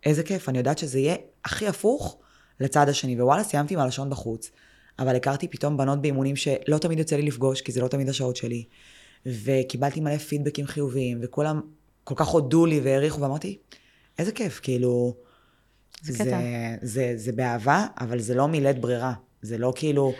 [0.05, 1.15] איזה כיף, אני יודעת שזה יהיה
[1.45, 2.17] הכי הפוך
[2.59, 3.21] לצד השני.
[3.21, 4.51] ווואלה, סיימתי עם הלשון בחוץ,
[4.99, 8.35] אבל הכרתי פתאום בנות באימונים שלא תמיד יוצא לי לפגוש, כי זה לא תמיד השעות
[8.35, 8.65] שלי.
[9.25, 11.61] וקיבלתי מלא פידבקים חיוביים, וכולם
[12.03, 13.57] כל כך הודו לי והעריכו, ואמרתי,
[14.19, 15.15] איזה כיף, כאילו...
[16.01, 16.39] זה קטע.
[16.81, 19.13] זה, זה באהבה, אבל זה לא מילאת ברירה.
[19.41, 20.13] זה לא כאילו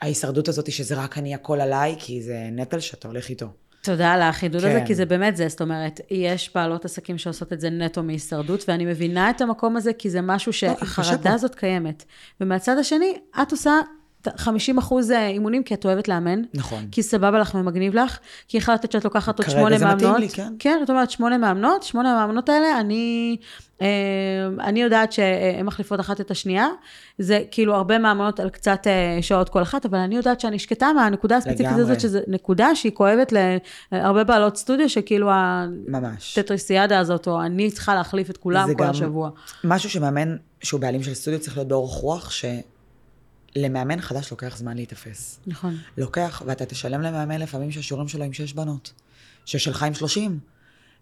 [0.00, 3.46] ההישרדות הזאת שזה רק אני הכל עליי, כי זה נטל שאתה הולך איתו.
[3.82, 4.68] תודה על החידוד כן.
[4.68, 4.80] הזה.
[4.86, 8.86] כי זה באמת זה, זאת אומרת, יש בעלות עסקים שעושות את זה נטו מהישרדות, ואני
[8.86, 12.04] מבינה את המקום הזה, כי זה משהו שהחרדה הזאת קיימת.
[12.40, 13.72] ומהצד השני, את עושה
[14.36, 16.42] 50 אחוז אה, אימונים, כי את אוהבת לאמן.
[16.54, 16.88] נכון.
[16.92, 18.18] כי סבבה לך ומגניב לך,
[18.48, 19.80] כי החלטת שאת לוקחת עוד שמונה מאמנות.
[19.80, 20.52] כרגע זה מתאים לי, כן.
[20.58, 23.36] כן, זאת אומרת, שמונה מאמנות, שמונה המאמנות האלה, אני,
[23.82, 23.86] אה,
[24.60, 26.68] אני יודעת שהן מחליפות אחת את השנייה.
[27.18, 30.92] זה כאילו הרבה מאמנות על קצת אה, שעות כל אחת, אבל אני יודעת שאני שקטה
[30.96, 33.32] מהנקודה הספציפית הזאת, שזו נקודה שהיא כואבת
[33.92, 39.30] להרבה בעלות סטודיו, שכאילו הטטריסיאדה הזאת, או אני צריכה להחליף את כולם כל השבוע.
[39.64, 42.44] משהו שמאמן, שהוא בעלים של סטודיו, צריך להיות באורך רוח, ש...
[43.56, 45.40] למאמן חדש לוקח זמן להיתפס.
[45.46, 45.76] נכון.
[45.98, 48.92] לוקח, ואתה תשלם למאמן לפעמים שהשיעורים שלו עם שש בנות,
[49.44, 50.38] ששלך עם שלושים,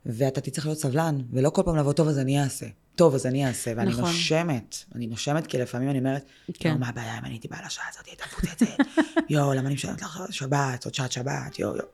[0.07, 2.67] ואתה תצטרך להיות סבלן, ולא כל פעם לבוא, טוב, אז אני אעשה.
[2.95, 3.73] טוב, אז אני אעשה.
[3.77, 4.05] ואני נכון.
[4.05, 6.25] נושמת, אני נושמת, כי לפעמים אני אומרת,
[6.55, 6.79] כן.
[6.79, 8.67] מה הבעיה אם אני הייתי באה לשעה הזאת, הייתה פוצצת,
[9.31, 11.87] יואו, למה אני משלמת לך שבת, עוד שעת שבת, יואו, יואו.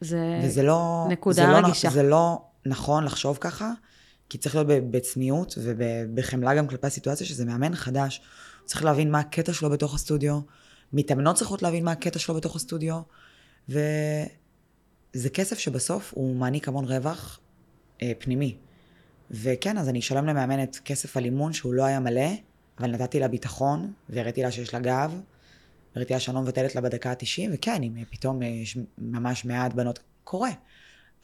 [0.00, 1.90] זה וזה לא, נקודה זה לא, רגישה.
[1.90, 3.70] זה לא נכון לחשוב ככה,
[4.28, 8.20] כי צריך להיות בצניעות ובחמלה גם כלפי הסיטואציה, שזה מאמן חדש.
[8.64, 10.40] צריך להבין מה הקטע שלו בתוך הסטודיו,
[10.92, 13.00] מתאמנות צריכות להבין מה הקטע שלו בתוך הסטודיו,
[13.68, 17.40] וזה כסף שבסוף הוא מעניק המון רווח
[18.02, 18.56] אה, פנימי.
[19.30, 22.30] וכן, אז אני אשלם למאמנת כסף על אימון שהוא לא היה מלא,
[22.78, 25.20] אבל נתתי לה ביטחון, והראיתי לה שיש לה גב,
[25.94, 29.98] והראיתי לה שאני לא מבטלת לה בדקה ה-90, וכן, אם פתאום יש ממש מעט בנות,
[30.24, 30.50] קורה.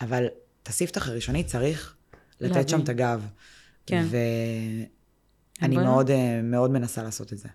[0.01, 0.27] אבל
[0.63, 1.95] את הספתח הראשוני צריך
[2.41, 2.69] לתת להבין.
[2.69, 3.27] שם את הגב.
[3.87, 4.05] כן.
[5.63, 7.49] אני מאוד, אה, מאוד מנסה לעשות את זה.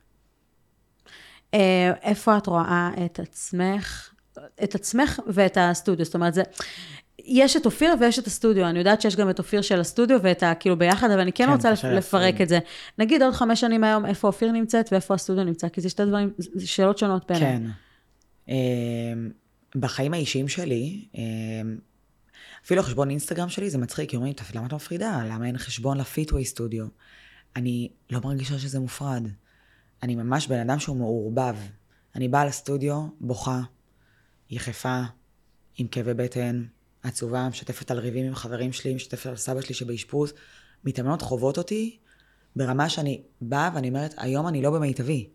[1.54, 4.14] אה, איפה את רואה את עצמך,
[4.64, 6.06] את עצמך ואת הסטודיו?
[6.06, 6.43] זאת אומרת, זה...
[7.26, 10.43] יש את אופיר ויש את הסטודיו, אני יודעת שיש גם את אופיר של הסטודיו ואת
[10.43, 10.54] ה...
[10.56, 12.43] כאילו ביחד, אבל אני כן, כן רוצה לפרק כן.
[12.43, 12.60] את זה.
[12.97, 16.34] נגיד עוד חמש שנים היום, איפה אופיר נמצאת ואיפה הסטודיו נמצא, כי זה שתי דברים,
[16.38, 17.58] זה שאלות שונות בעיניי.
[17.58, 17.64] כן.
[18.49, 19.14] אה,
[19.76, 21.06] בחיים האישיים שלי,
[22.66, 25.24] אפילו חשבון אינסטגרם שלי, זה מצחיק, כי אומרים, למה את מפרידה?
[25.30, 26.86] למה אין חשבון לפיטווי סטודיו?
[27.56, 29.24] אני לא מרגישה שזה מופרד.
[30.04, 31.56] אני ממש בן אדם שהוא מעורבב.
[32.16, 33.62] אני באה לסטודיו, בוכה,
[34.49, 35.02] יחפה,
[35.78, 36.64] עם כאבי בטן,
[37.04, 40.34] עצובה, משתפת על ריבים עם חברים שלי, משתפת על סבא שלי שבאשפוז.
[40.84, 41.97] מתאמנות חוות אותי
[42.56, 45.30] ברמה שאני באה ואני אומרת, היום אני לא במיטבי.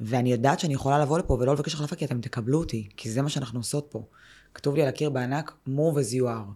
[0.00, 3.22] ואני יודעת שאני יכולה לבוא לפה ולא לבקש החלפה כי אתם תקבלו אותי, כי זה
[3.22, 4.06] מה שאנחנו עושות פה.
[4.54, 6.52] כתוב לי על הקיר בענק, move as you are.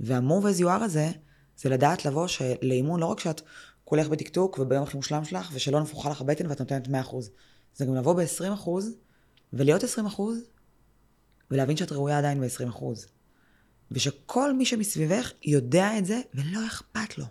[0.00, 1.10] וה-move as you are הזה,
[1.56, 3.40] זה לדעת לבוא שלאימון, לא רק שאת
[3.90, 6.90] כולך בטקטוק וביום הכי מושלם שלך, ושלא נפוחה לך הבטן ואת נותנת 100%.
[7.74, 8.68] זה גם לבוא ב-20%
[9.52, 10.22] ולהיות 20%
[11.50, 12.84] ולהבין שאת ראויה עדיין ב-20%.
[13.90, 17.24] ושכל מי שמסביבך יודע את זה ולא אכפת לו.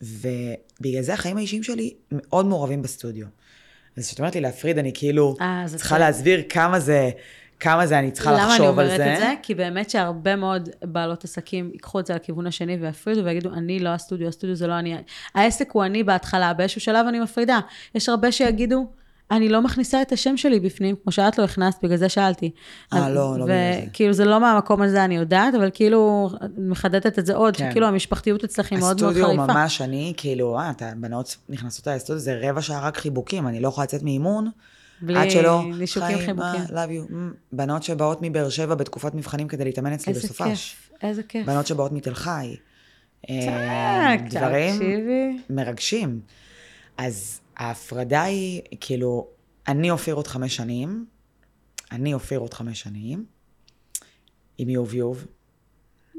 [0.00, 3.26] ובגלל זה החיים האישיים שלי מאוד מעורבים בסטודיו.
[3.96, 7.10] אז כשאת אומרת לי להפריד, אני כאילו 아, אה, צריכה להסביר כמה זה
[7.60, 8.94] כמה זה אני צריכה לחשוב על זה.
[8.94, 9.34] למה אני אומרת את זה?
[9.42, 13.88] כי באמת שהרבה מאוד בעלות עסקים ייקחו את זה לכיוון השני ויפרידו ויגידו, אני לא
[13.88, 14.96] הסטודיו, הסטודיו זה לא אני.
[15.34, 17.58] העסק הוא אני בהתחלה, באיזשהו שלב אני מפרידה.
[17.94, 18.86] יש הרבה שיגידו,
[19.30, 22.50] אני לא מכניסה את השם שלי בפנים, כמו שאת לא הכנסת, בגלל זה שאלתי.
[22.92, 23.84] אה, לא, לא בגלל זה.
[23.90, 27.70] וכאילו זה לא מהמקום הזה, אני יודעת, אבל כאילו, מחדדת את זה עוד, כן.
[27.70, 29.30] שכאילו המשפחתיות אצלך היא מאוד מאוד חריפה.
[29.30, 33.60] הסטודיו ממש אני, כאילו, אה, אתה, בנות נכנסות לסטודיו, זה רבע שעה רק חיבוקים, אני
[33.60, 34.50] לא יכולה לצאת מאימון.
[35.02, 35.18] בלי
[35.78, 36.60] נישוקים חיבוקים.
[36.68, 37.10] love you.
[37.10, 37.14] Mm,
[37.52, 40.40] בנות שבאות מבאר שבע בתקופת מבחנים כדי להתאמן אצלי בסופש.
[40.40, 41.46] איזה כיף, איזה כיף.
[41.46, 42.56] בנות שבאות מתל חי.
[43.30, 43.40] אה,
[44.20, 45.38] צ'אק, דברים תקשיבי.
[45.50, 46.20] מרגשים.
[46.96, 49.28] אז ההפרדה היא, כאילו,
[49.68, 51.06] אני אופיר עוד חמש שנים,
[51.92, 53.24] אני אופיר עוד חמש שנים,
[54.58, 55.26] עם יוב יוב,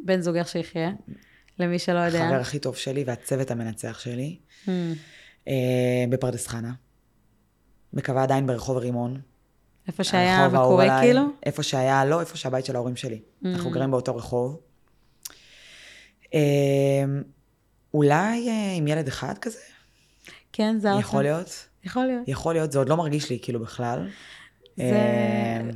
[0.06, 0.92] בן זוגך שיחיה,
[1.60, 2.24] למי שלא יודע.
[2.24, 4.70] החבר הכי טוב שלי והצוות המנצח שלי, Hmm.
[5.48, 5.54] אה,
[6.10, 6.72] בפרדס חנה.
[7.94, 9.22] מקווה עדיין ברחוב רימון.
[9.88, 11.02] איפה שהיה עליי.
[11.02, 11.22] כאילו?
[11.46, 13.20] איפה שהיה, לא, איפה שהבית של ההורים שלי.
[13.46, 13.74] אנחנו Mm.
[13.74, 14.60] גרים באותו רחוב.
[16.34, 16.40] אה,
[17.94, 19.60] אולי אה, עם ילד אחד כזה?
[20.54, 21.68] כן, זה יכול להיות.
[21.84, 22.28] יכול להיות.
[22.28, 24.08] יכול להיות, זה עוד לא מרגיש לי כאילו בכלל.
[24.76, 24.84] זה...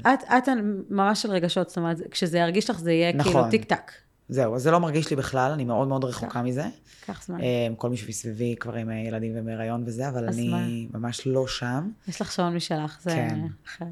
[0.05, 0.49] אה, את, את
[0.89, 3.49] ממש של רגשות, זאת אומרת, כשזה ירגיש לך זה יהיה כאילו נכון.
[3.49, 3.91] טיק טק.
[4.29, 6.65] זהו, אז זה לא מרגיש לי בכלל, אני מאוד מאוד רחוקה מזה.
[7.05, 7.41] קח זמן.
[7.41, 11.89] אה, כל מי שמסביבי כבר עם אה, ילדים ובהיריון וזה, אבל אני ממש לא שם
[12.07, 13.39] יש לך שעון משלך, זה כן.
[13.65, 13.85] אחר.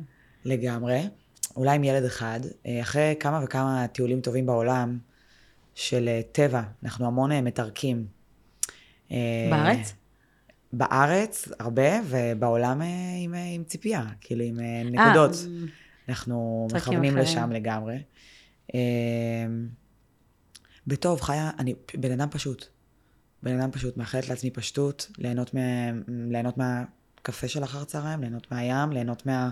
[0.46, 1.08] לגמרי.
[1.56, 4.98] אולי עם ילד אחד, אה, אחרי כמה וכמה טיולים טובים בעולם
[5.76, 8.06] של אה, טבע, אנחנו המון מתרקים.
[9.50, 9.94] בארץ?
[10.74, 12.82] בארץ הרבה, ובעולם
[13.24, 15.32] עם, עם ציפייה, כאילו עם נקודות.
[15.32, 15.66] אה,
[16.10, 17.18] אנחנו מכוונים אחרים.
[17.18, 17.98] לשם לגמרי.
[20.88, 22.66] בטוב, חיה, אני בן אדם פשוט.
[23.44, 25.62] בן אדם פשוט, מאחלת לעצמי פשטות, ליהנות, מה,
[26.08, 29.50] ליהנות מהקפה של אחר צהריים, ליהנות מהים, ליהנות מה...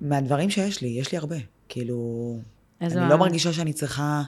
[0.00, 1.36] מהדברים שיש לי, יש לי הרבה.
[1.68, 2.38] כאילו,
[2.80, 4.22] אני לא מה- מרגישה שאני צריכה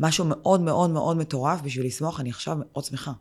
[0.00, 3.12] משהו מאוד מאוד מאוד מטורף בשביל לשמוח, אני עכשיו מאוד שמחה.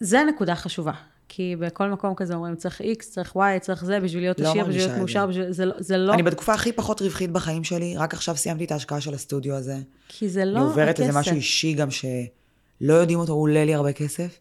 [0.00, 0.92] זה נקודה חשובה.
[1.28, 4.64] כי בכל מקום כזה אומרים, צריך X, צריך Y, צריך זה, בשביל להיות לא עשיר,
[4.64, 5.26] בשביל להיות מאושר, זה.
[5.26, 5.52] בשביל...
[5.52, 6.14] זה לא- זה לא...
[6.14, 9.78] אני בתקופה הכי פחות רווחית בחיים שלי, רק עכשיו סיימתי את ההשקעה של הסטודיו הזה.
[10.08, 11.06] כי זה לא אני עוברת הכסף.
[11.08, 14.38] איזה משהו אישי גם שלא יודעים אותו, הוא עולה לי הרבה כסף.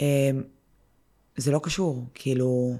[0.00, 0.06] אמ,
[1.36, 2.76] זה לא קשור, כאילו,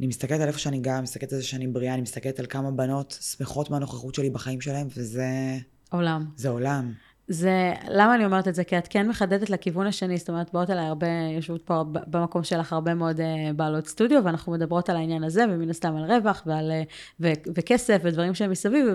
[0.00, 2.70] אני מסתכלת על איפה שאני גרה, מסתכלת על זה שאני בריאה, אני מסתכלת על כמה
[2.70, 5.56] בנות שמחות מהנוכחות שלי בחיים שלהם, וזה
[5.90, 6.26] עולם.
[6.36, 6.92] זה עולם.
[7.32, 8.64] זה, למה אני אומרת את זה?
[8.64, 11.06] כי את כן מחדדת לכיוון השני, זאת אומרת, באות אליי הרבה,
[11.36, 15.70] יושבות פה במקום שלך הרבה מאוד אה, בעלות סטודיו, ואנחנו מדברות על העניין הזה, ומן
[15.70, 16.82] הסתם על רווח ועל, אה,
[17.20, 18.86] ו, וכסף ודברים שהם מסביב,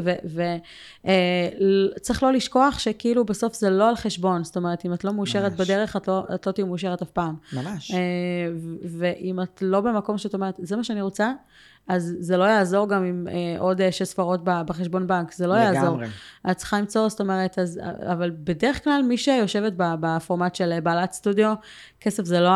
[1.95, 5.51] וצריך לא לשכוח שכאילו בסוף זה לא על חשבון, זאת אומרת, אם את לא מאושרת
[5.51, 5.61] ממש.
[5.61, 7.35] בדרך, את לא, את לא תהיי מאושרת אף פעם.
[7.53, 7.91] ממש.
[7.91, 7.97] אה,
[8.83, 11.31] ואם את לא במקום שאת אומרת, זה מה שאני רוצה,
[11.87, 15.47] אז זה לא יעזור גם עם אה, עוד אה, שש ספרות ב- בחשבון בנק, זה
[15.47, 15.83] לא יעזור.
[15.89, 16.07] לגמרי.
[16.51, 17.79] את צריכה למצוא, זאת אומרת, אז,
[18.11, 21.53] אבל בדרך כלל מי שיושבת בפורמט של בעלת סטודיו,
[22.01, 22.49] כסף זה לא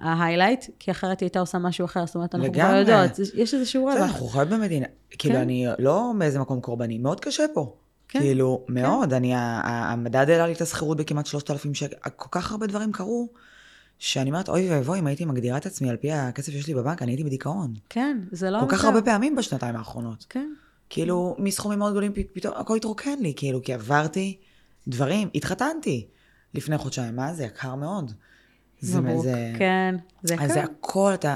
[0.00, 2.78] ההיילייט, כי אחרת היא הייתה עושה משהו אחר, זאת אומרת, אנחנו כבר לגמרי.
[2.78, 4.10] יודעות, יש איזשהו בסדר, רווח.
[4.10, 4.86] אנחנו חיות במדינה,
[5.18, 5.40] כאילו, כן.
[5.40, 7.74] אני לא באיזה מקום קורבני, מאוד קשה פה.
[8.08, 12.28] כן, כאילו, מאוד, אני, ה- ה- המדד העלה לי את השכירות בכמעט 3,000 שקל, כל
[12.30, 13.28] כך הרבה דברים קרו,
[13.98, 17.02] שאני אומרת, אוי ואבוי, אם הייתי מגדירה את עצמי על פי הכסף שיש לי בבנק,
[17.02, 17.74] אני הייתי בדיכאון.
[17.88, 20.26] כן, זה לא כל כך הרבה פעמים בשנתיים האחרונות.
[20.28, 20.52] כן,
[20.90, 24.36] כאילו, מסכומים מאוד גדולים, פתאום הכל התרוקן לי, כאילו, כי עברתי
[24.88, 26.06] דברים, התחתנתי
[26.54, 28.12] לפני חודשיים, מה זה יקר מאוד.
[28.80, 30.68] זה, מברוק, זה, כן, זה אז זה יקר.
[30.80, 31.34] הכל, אתה...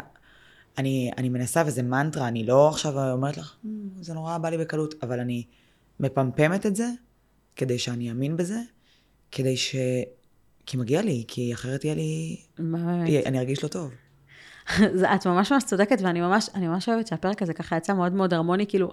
[0.78, 4.58] אני, אני מנסה, וזה מנטרה, אני לא עכשיו אומרת לך, "מ, זה נורא בא לי
[4.58, 5.44] בקלות, אבל אני
[6.00, 6.88] מפמפמת את זה,
[7.56, 8.60] כדי שאני אאמין בזה,
[9.32, 9.76] כדי ש...
[10.66, 12.36] כי מגיע לי, כי אחרת יהיה לי...
[12.58, 13.26] באמת.
[13.26, 13.90] אני ארגיש לא טוב.
[15.14, 18.34] את ממש ממש צודקת, ואני ממש, אני ממש אוהבת שהפרק הזה ככה יצא מאוד מאוד
[18.34, 18.92] הרמוני, כאילו,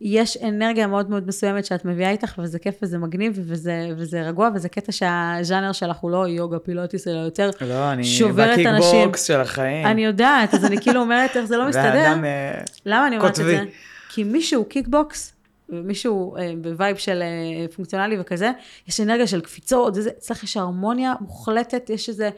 [0.00, 4.50] יש אנרגיה מאוד מאוד מסוימת שאת מביאה איתך, וזה כיף וזה מגניב, וזה, וזה רגוע,
[4.54, 8.90] וזה קטע שהז'אנר שלך הוא לא יוגה פילאטיס, אלא יותר לא, אני שובר את אנשים.
[8.90, 9.86] בקיקבוקס של החיים.
[9.86, 12.14] אני יודעת, אז אני כאילו אומרת איך זה לא מסתדר.
[12.24, 13.44] אה, למה אני אומרת את.
[13.44, 13.64] זה?
[14.08, 15.32] כי מישהו קיקבוקס,
[15.68, 18.50] מישהו אה, ב vibe של אה, פונקציונלי וכזה,
[18.88, 22.30] יש אנרגיה של קפיצות, וזה, אצלך יש הרמוניה מוחלטת, יש איזה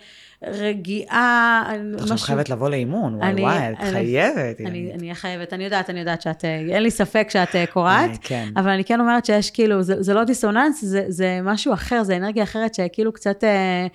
[0.47, 1.63] רגיעה,
[1.95, 4.61] עכשיו משהו- חייבת לבוא לאימון, וואי אני- וואי, את אני- חייבת.
[4.61, 8.11] אני אהיה חייבת, אני יודעת, אני יודעת שאת, אה, אין לי ספק שאת אה, קורעת,
[8.11, 8.49] אה, כן.
[8.57, 12.17] אבל אני כן אומרת שיש כאילו, זה, זה לא דיסוננס, זה, זה משהו אחר, זה
[12.17, 13.87] אנרגיה אחרת שכאילו קצת, אה,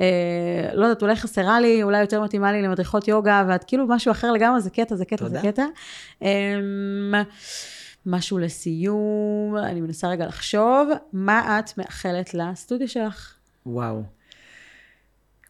[0.00, 0.06] אה,
[0.74, 4.32] לא יודעת, אולי חסרה לי, אולי יותר מתאימה לי למדריכות יוגה, ואת כאילו משהו אחר
[4.32, 5.40] לגמרי, זה קטע, זה קטע, תודה.
[5.40, 5.64] זה קטע.
[6.22, 6.28] אה,
[8.06, 13.34] משהו לסיום, אני מנסה רגע לחשוב, מה את מאחלת לסטודיו שלך?
[13.66, 14.02] וואו.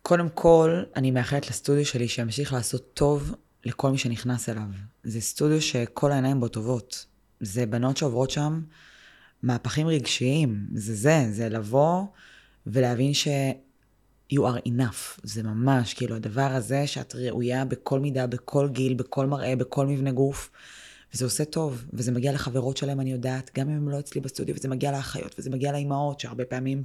[0.03, 3.35] קודם כל, אני מאחלת לסטודיו שלי שימשיך לעשות טוב
[3.65, 4.69] לכל מי שנכנס אליו.
[5.05, 7.07] זה סטודיו שכל העיניים בו טובות.
[7.41, 8.61] זה בנות שעוברות שם
[9.43, 10.67] מהפכים רגשיים.
[10.75, 12.05] זה זה, זה לבוא
[12.67, 13.29] ולהבין ש...
[14.33, 15.21] you are enough.
[15.23, 20.13] זה ממש, כאילו, הדבר הזה שאת ראויה בכל מידה, בכל גיל, בכל מראה, בכל מבנה
[20.13, 20.51] גוף.
[21.15, 24.55] וזה עושה טוב, וזה מגיע לחברות שלהם, אני יודעת, גם אם הם לא אצלי בסטודיו,
[24.55, 26.85] וזה מגיע לאחיות, וזה מגיע לאימהות, שהרבה פעמים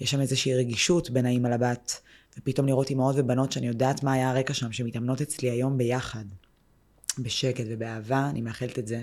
[0.00, 2.00] יש שם איזושהי רגישות בין האימא לבת,
[2.38, 6.24] ופתאום לראות אימהות ובנות שאני יודעת מה היה הרקע שם, שמתאמנות אצלי היום ביחד,
[7.18, 9.02] בשקט ובאהבה, אני מאחלת את זה.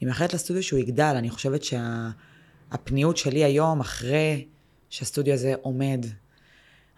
[0.00, 4.46] אני מאחלת לסטודיו שהוא יגדל, אני חושבת שהפניות שלי היום, אחרי
[4.90, 6.06] שהסטודיו הזה עומד,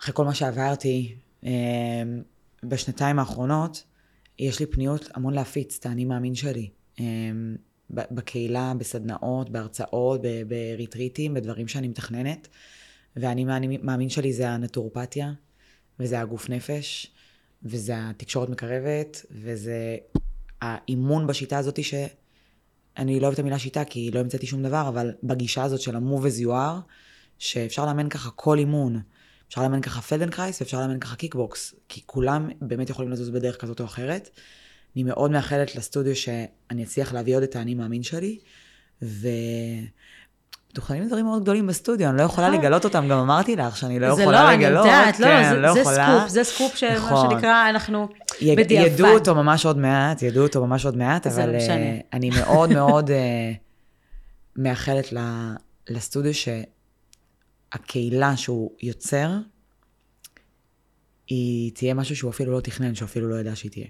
[0.00, 1.50] אחרי כל מה שעברתי אה,
[2.62, 3.84] בשנתיים האחרונות,
[4.38, 6.70] יש לי פניות המון להפיץ את האני מאמין שלי.
[7.00, 7.04] אה,
[7.90, 12.48] בקהילה, בסדנאות, בהרצאות, בריטריטים, בדברים שאני מתכננת.
[13.16, 13.44] והאני
[13.82, 15.32] מאמין שלי זה הנטורופתיה,
[16.00, 17.12] וזה הגוף נפש,
[17.62, 19.96] וזה התקשורת מקרבת, וזה
[20.62, 25.12] האימון בשיטה הזאת שאני לא אוהבת את המילה שיטה, כי לא המצאתי שום דבר, אבל
[25.22, 26.80] בגישה הזאת של you are,
[27.38, 29.00] שאפשר לאמן ככה כל אימון.
[29.48, 33.80] אפשר לאמן ככה פלדנקרייס ואפשר לאמן ככה קיקבוקס, כי כולם באמת יכולים לזוז בדרך כזאת
[33.80, 34.30] או אחרת.
[34.96, 38.38] אני מאוד מאחלת לסטודיו שאני אצליח להביא עוד את האני מאמין שלי,
[39.02, 39.28] ו...
[40.72, 42.60] מתוכננים דברים מאוד גדולים בסטודיו, אני לא יכולה נכון.
[42.60, 44.84] לגלות אותם, גם אמרתי לך שאני לא יכולה לגלות.
[44.84, 47.30] זה לא, אני יודעת, לא, כן, לא, זה, סקופ, זה סקופ שמה נכון.
[47.30, 48.08] שנקרא, אנחנו
[48.42, 48.92] בדיעבד.
[48.92, 51.70] ידעו אותו ממש עוד מעט, ידעו אותו ממש עוד מעט, אבל לא uh,
[52.12, 53.12] אני מאוד מאוד uh,
[54.56, 55.12] מאחלת
[55.88, 56.34] לסטודיו
[57.72, 59.30] שהקהילה שהוא יוצר,
[61.26, 63.86] היא תהיה משהו שהוא אפילו לא תכנן, שהוא אפילו לא ידע שהיא תהיה.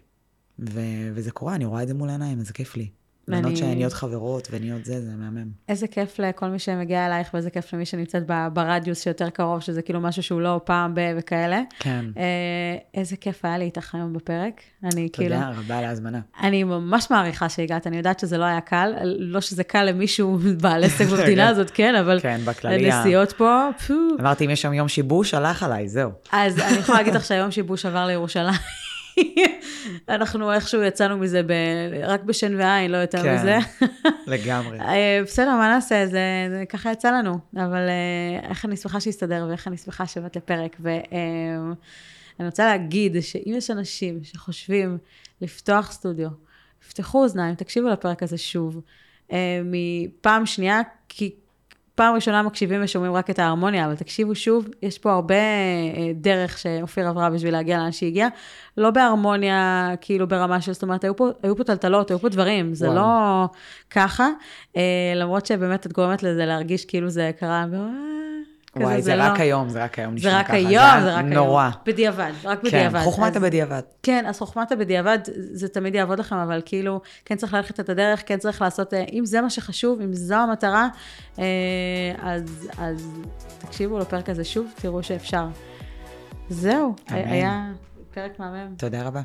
[0.59, 2.91] ו- וזה קורה, אני רואה את זה מול העיניים, וזה כיף לי.
[3.29, 5.49] בנות שנהיות חברות ונהיות זה, זה מהמם.
[5.69, 8.23] איזה כיף לכל מי שמגיע אלייך, ואיזה כיף למי שנמצאת
[8.53, 11.01] ברדיוס שיותר קרוב, שזה כאילו משהו שהוא לא פעם ב...
[11.19, 11.61] וכאלה.
[11.79, 12.05] כן.
[12.17, 12.23] אה,
[12.95, 14.61] איזה כיף היה לי איתך היום בפרק.
[14.85, 15.35] אני כאילו...
[15.37, 16.21] תודה רבה על ההזמנה.
[16.43, 20.85] אני ממש מעריכה שהגעת, אני יודעת שזה לא היה קל, לא שזה קל למישהו בעל
[20.85, 22.21] עסק במדינה הזאת, כן, אבל...
[22.21, 22.93] כן, בכללי.
[22.93, 23.95] הנסיעות פה, פו.
[24.21, 26.11] אמרתי, אם יש שם יום שיבוש, הלך עליי, זהו.
[26.33, 28.88] אז אני יכולה להגיד לך שהיום שיבוש עבר לירושלים.
[30.09, 31.53] אנחנו איכשהו יצאנו מזה ב...
[32.03, 33.59] רק בשן ועין, לא יותר כן, מזה.
[34.27, 34.81] לגמרי.
[34.81, 36.07] אה, בסדר, מה נעשה?
[36.07, 37.39] זה, זה ככה יצא לנו.
[37.57, 40.77] אבל אה, איך אני שמחה שהסתדר, ואיך אני שמחה שבאת לפרק.
[40.81, 41.03] ואני
[42.41, 44.99] אה, רוצה להגיד שאם יש אנשים שחושבים
[45.41, 46.29] לפתוח סטודיו,
[46.87, 48.81] יפתחו אוזניים, תקשיבו לפרק הזה שוב.
[49.65, 51.35] מפעם שנייה, כי
[51.99, 56.59] פעם ראשונה מקשיבים ושומעים רק את ההרמוניה, אבל תקשיבו שוב, יש פה הרבה אה, דרך
[56.59, 58.29] שאופיר עברה בשביל להגיע לאן שהיא הגיעה.
[58.77, 62.75] לא בהרמוניה, כאילו ברמה של, זאת אומרת, היו פה, היו פה טלטלות, היו פה דברים,
[62.75, 62.97] זה וואו.
[62.97, 63.47] לא
[63.91, 64.29] ככה.
[64.77, 64.83] אה,
[65.17, 67.65] למרות שבאמת את גורמת לזה להרגיש כאילו זה קרה.
[68.77, 69.43] וואי, זה, זה רק לא...
[69.43, 70.39] היום, זה רק היום נשמע ככה.
[70.39, 71.33] זה רק היום, זה רק היום.
[71.33, 71.71] נורא.
[71.87, 72.99] בדיעבד, רק כן, בדיעבד.
[72.99, 73.81] כן, חוכמת אז, הבדיעבד.
[74.03, 75.19] כן, אז חוכמת הבדיעבד,
[75.53, 79.05] זה תמיד יעבוד לכם, אבל כאילו, כן צריך ללכת את הדרך, כן צריך לעשות, אה,
[79.13, 80.89] אם זה מה שחשוב, אם זו המטרה,
[81.39, 81.45] אה,
[82.23, 83.11] אז, אז
[83.59, 85.47] תקשיבו לפרק הזה שוב, תראו שאפשר.
[86.49, 87.19] זהו, אמן.
[87.29, 87.73] היה
[88.15, 88.75] פרק מהמם.
[88.77, 89.21] תודה רבה.